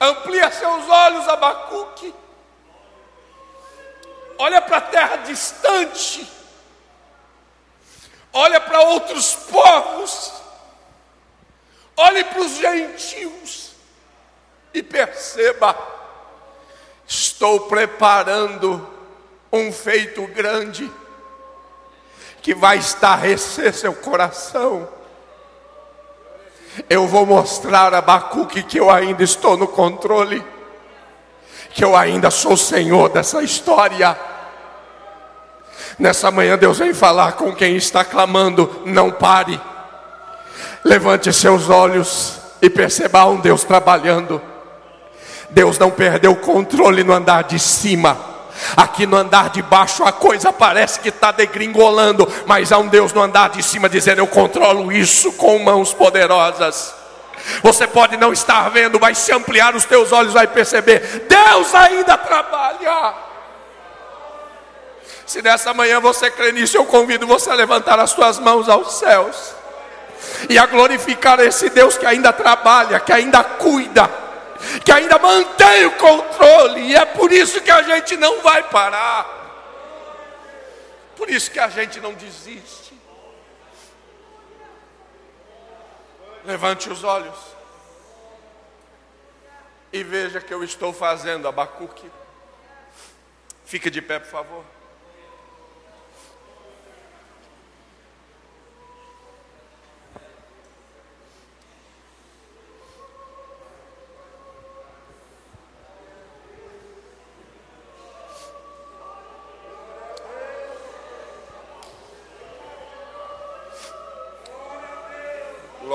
Amplia 0.00 0.50
seus 0.50 0.88
olhos, 0.88 1.28
Abacuque. 1.28 2.14
Olha 4.40 4.60
para 4.60 4.78
a 4.78 4.80
terra 4.80 5.16
distante. 5.16 6.26
Olha 8.32 8.60
para 8.60 8.80
outros 8.80 9.34
povos. 9.34 10.32
Olhe 11.96 12.24
para 12.24 12.40
os 12.40 12.56
gentios 12.56 13.72
e 14.74 14.82
perceba: 14.82 15.76
estou 17.06 17.60
preparando 17.68 18.88
um 19.52 19.72
feito 19.72 20.26
grande 20.28 20.90
que 22.42 22.54
vai 22.54 22.78
estarrecer 22.78 23.74
seu 23.74 23.94
coração 23.94 25.00
eu 26.88 27.06
vou 27.06 27.26
mostrar 27.26 27.92
a 27.92 27.98
Abacuque 27.98 28.62
que 28.62 28.78
eu 28.78 28.90
ainda 28.90 29.22
estou 29.22 29.56
no 29.56 29.66
controle, 29.66 30.44
que 31.70 31.84
eu 31.84 31.96
ainda 31.96 32.30
sou 32.30 32.56
senhor 32.56 33.08
dessa 33.08 33.42
história. 33.42 34.29
Nessa 36.00 36.30
manhã 36.30 36.56
Deus 36.56 36.78
vem 36.78 36.94
falar 36.94 37.32
com 37.32 37.54
quem 37.54 37.76
está 37.76 38.02
clamando: 38.02 38.80
não 38.86 39.10
pare, 39.10 39.60
levante 40.82 41.30
seus 41.30 41.68
olhos 41.68 42.40
e 42.62 42.70
perceba 42.70 43.26
um 43.26 43.38
Deus 43.38 43.64
trabalhando. 43.64 44.40
Deus 45.50 45.78
não 45.78 45.90
perdeu 45.90 46.32
o 46.32 46.36
controle 46.36 47.04
no 47.04 47.12
andar 47.12 47.44
de 47.44 47.58
cima. 47.58 48.16
Aqui 48.76 49.06
no 49.06 49.16
andar 49.16 49.50
de 49.50 49.60
baixo 49.60 50.02
a 50.02 50.12
coisa 50.12 50.50
parece 50.50 51.00
que 51.00 51.10
está 51.10 51.32
degringolando, 51.32 52.26
mas 52.46 52.72
há 52.72 52.78
um 52.78 52.88
Deus 52.88 53.12
no 53.12 53.20
andar 53.20 53.50
de 53.50 53.62
cima 53.62 53.86
dizendo: 53.86 54.20
Eu 54.20 54.26
controlo 54.26 54.90
isso 54.90 55.32
com 55.32 55.58
mãos 55.58 55.92
poderosas. 55.92 56.94
Você 57.62 57.86
pode 57.86 58.16
não 58.16 58.32
estar 58.32 58.70
vendo, 58.70 58.98
mas 58.98 59.18
se 59.18 59.32
ampliar 59.32 59.74
os 59.74 59.84
teus 59.84 60.12
olhos, 60.12 60.32
vai 60.32 60.46
perceber: 60.46 61.26
Deus 61.28 61.74
ainda 61.74 62.16
trabalha. 62.16 63.29
Se 65.30 65.40
nessa 65.40 65.72
manhã 65.72 66.00
você 66.00 66.28
crê 66.28 66.50
nisso, 66.50 66.76
eu 66.76 66.84
convido 66.84 67.24
você 67.24 67.50
a 67.50 67.54
levantar 67.54 68.00
as 68.00 68.10
suas 68.10 68.40
mãos 68.40 68.68
aos 68.68 68.94
céus 68.94 69.54
e 70.48 70.58
a 70.58 70.66
glorificar 70.66 71.38
esse 71.38 71.70
Deus 71.70 71.96
que 71.96 72.04
ainda 72.04 72.32
trabalha, 72.32 72.98
que 72.98 73.12
ainda 73.12 73.44
cuida 73.44 74.10
que 74.84 74.90
ainda 74.90 75.18
mantém 75.20 75.86
o 75.86 75.92
controle, 75.92 76.80
e 76.80 76.96
é 76.96 77.04
por 77.06 77.32
isso 77.32 77.60
que 77.60 77.70
a 77.70 77.80
gente 77.80 78.16
não 78.16 78.42
vai 78.42 78.64
parar, 78.64 79.24
por 81.16 81.30
isso 81.30 81.50
que 81.50 81.60
a 81.60 81.68
gente 81.68 82.00
não 82.00 82.12
desiste. 82.12 82.92
Levante 86.44 86.90
os 86.90 87.04
olhos 87.04 87.38
e 89.92 90.02
veja 90.02 90.40
que 90.40 90.52
eu 90.52 90.64
estou 90.64 90.92
fazendo, 90.92 91.46
Abacuque. 91.46 92.10
Fica 93.64 93.90
de 93.90 94.02
pé, 94.02 94.18
por 94.18 94.28
favor. 94.28 94.79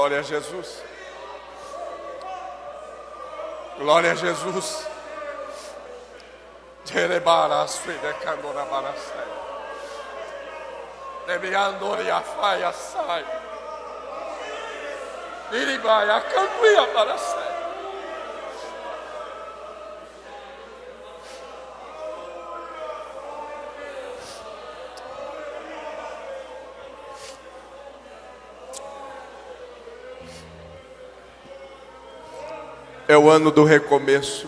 Glória 0.06 0.20
a 0.20 0.22
Jesus. 0.22 0.84
Glória 3.80 4.12
a 4.12 4.16
Jesus. 4.16 4.88
Terebaras 6.86 7.80
fidecandora 7.80 8.66
barasai. 8.66 9.28
Debiandoria 11.26 12.22
faia 12.22 12.72
sai. 12.72 13.26
Iribaia 15.52 16.22
canguia 16.22 16.86
barasai. 16.94 17.55
É 33.16 33.18
o 33.18 33.30
ano 33.30 33.50
do 33.50 33.64
recomeço. 33.64 34.46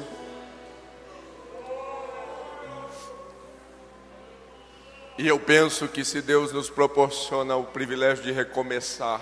E 5.18 5.26
eu 5.26 5.40
penso 5.40 5.88
que 5.88 6.04
se 6.04 6.22
Deus 6.22 6.52
nos 6.52 6.70
proporciona 6.70 7.56
o 7.56 7.64
privilégio 7.64 8.26
de 8.26 8.34
recomeçar, 8.34 9.22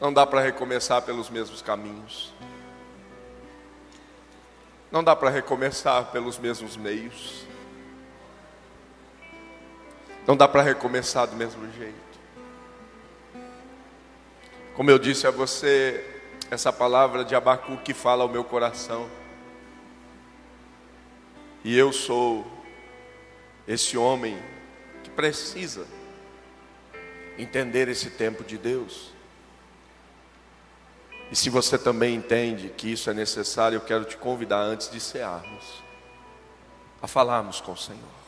não 0.00 0.12
dá 0.12 0.26
para 0.26 0.40
recomeçar 0.40 1.00
pelos 1.02 1.30
mesmos 1.30 1.62
caminhos. 1.62 2.34
Não 4.90 5.04
dá 5.04 5.14
para 5.14 5.30
recomeçar 5.30 6.06
pelos 6.06 6.38
mesmos 6.38 6.76
meios. 6.76 7.46
Não 10.26 10.36
dá 10.36 10.48
para 10.48 10.62
recomeçar 10.62 11.28
do 11.28 11.36
mesmo 11.36 11.70
jeito. 11.70 12.18
Como 14.74 14.90
eu 14.90 14.98
disse 14.98 15.24
a 15.24 15.30
você, 15.30 16.17
essa 16.50 16.72
palavra 16.72 17.24
de 17.24 17.34
Abacuque 17.34 17.92
fala 17.92 18.22
ao 18.22 18.28
meu 18.28 18.42
coração. 18.42 19.08
E 21.62 21.76
eu 21.76 21.92
sou 21.92 22.46
esse 23.66 23.98
homem 23.98 24.38
que 25.02 25.10
precisa 25.10 25.86
entender 27.36 27.88
esse 27.88 28.10
tempo 28.10 28.42
de 28.42 28.56
Deus. 28.56 29.12
E 31.30 31.36
se 31.36 31.50
você 31.50 31.76
também 31.76 32.14
entende 32.14 32.70
que 32.70 32.90
isso 32.90 33.10
é 33.10 33.14
necessário, 33.14 33.76
eu 33.76 33.80
quero 33.82 34.04
te 34.04 34.16
convidar 34.16 34.60
antes 34.60 34.90
de 34.90 34.98
cearmos 34.98 35.82
a 37.02 37.06
falarmos 37.06 37.60
com 37.60 37.72
o 37.72 37.76
Senhor. 37.76 38.27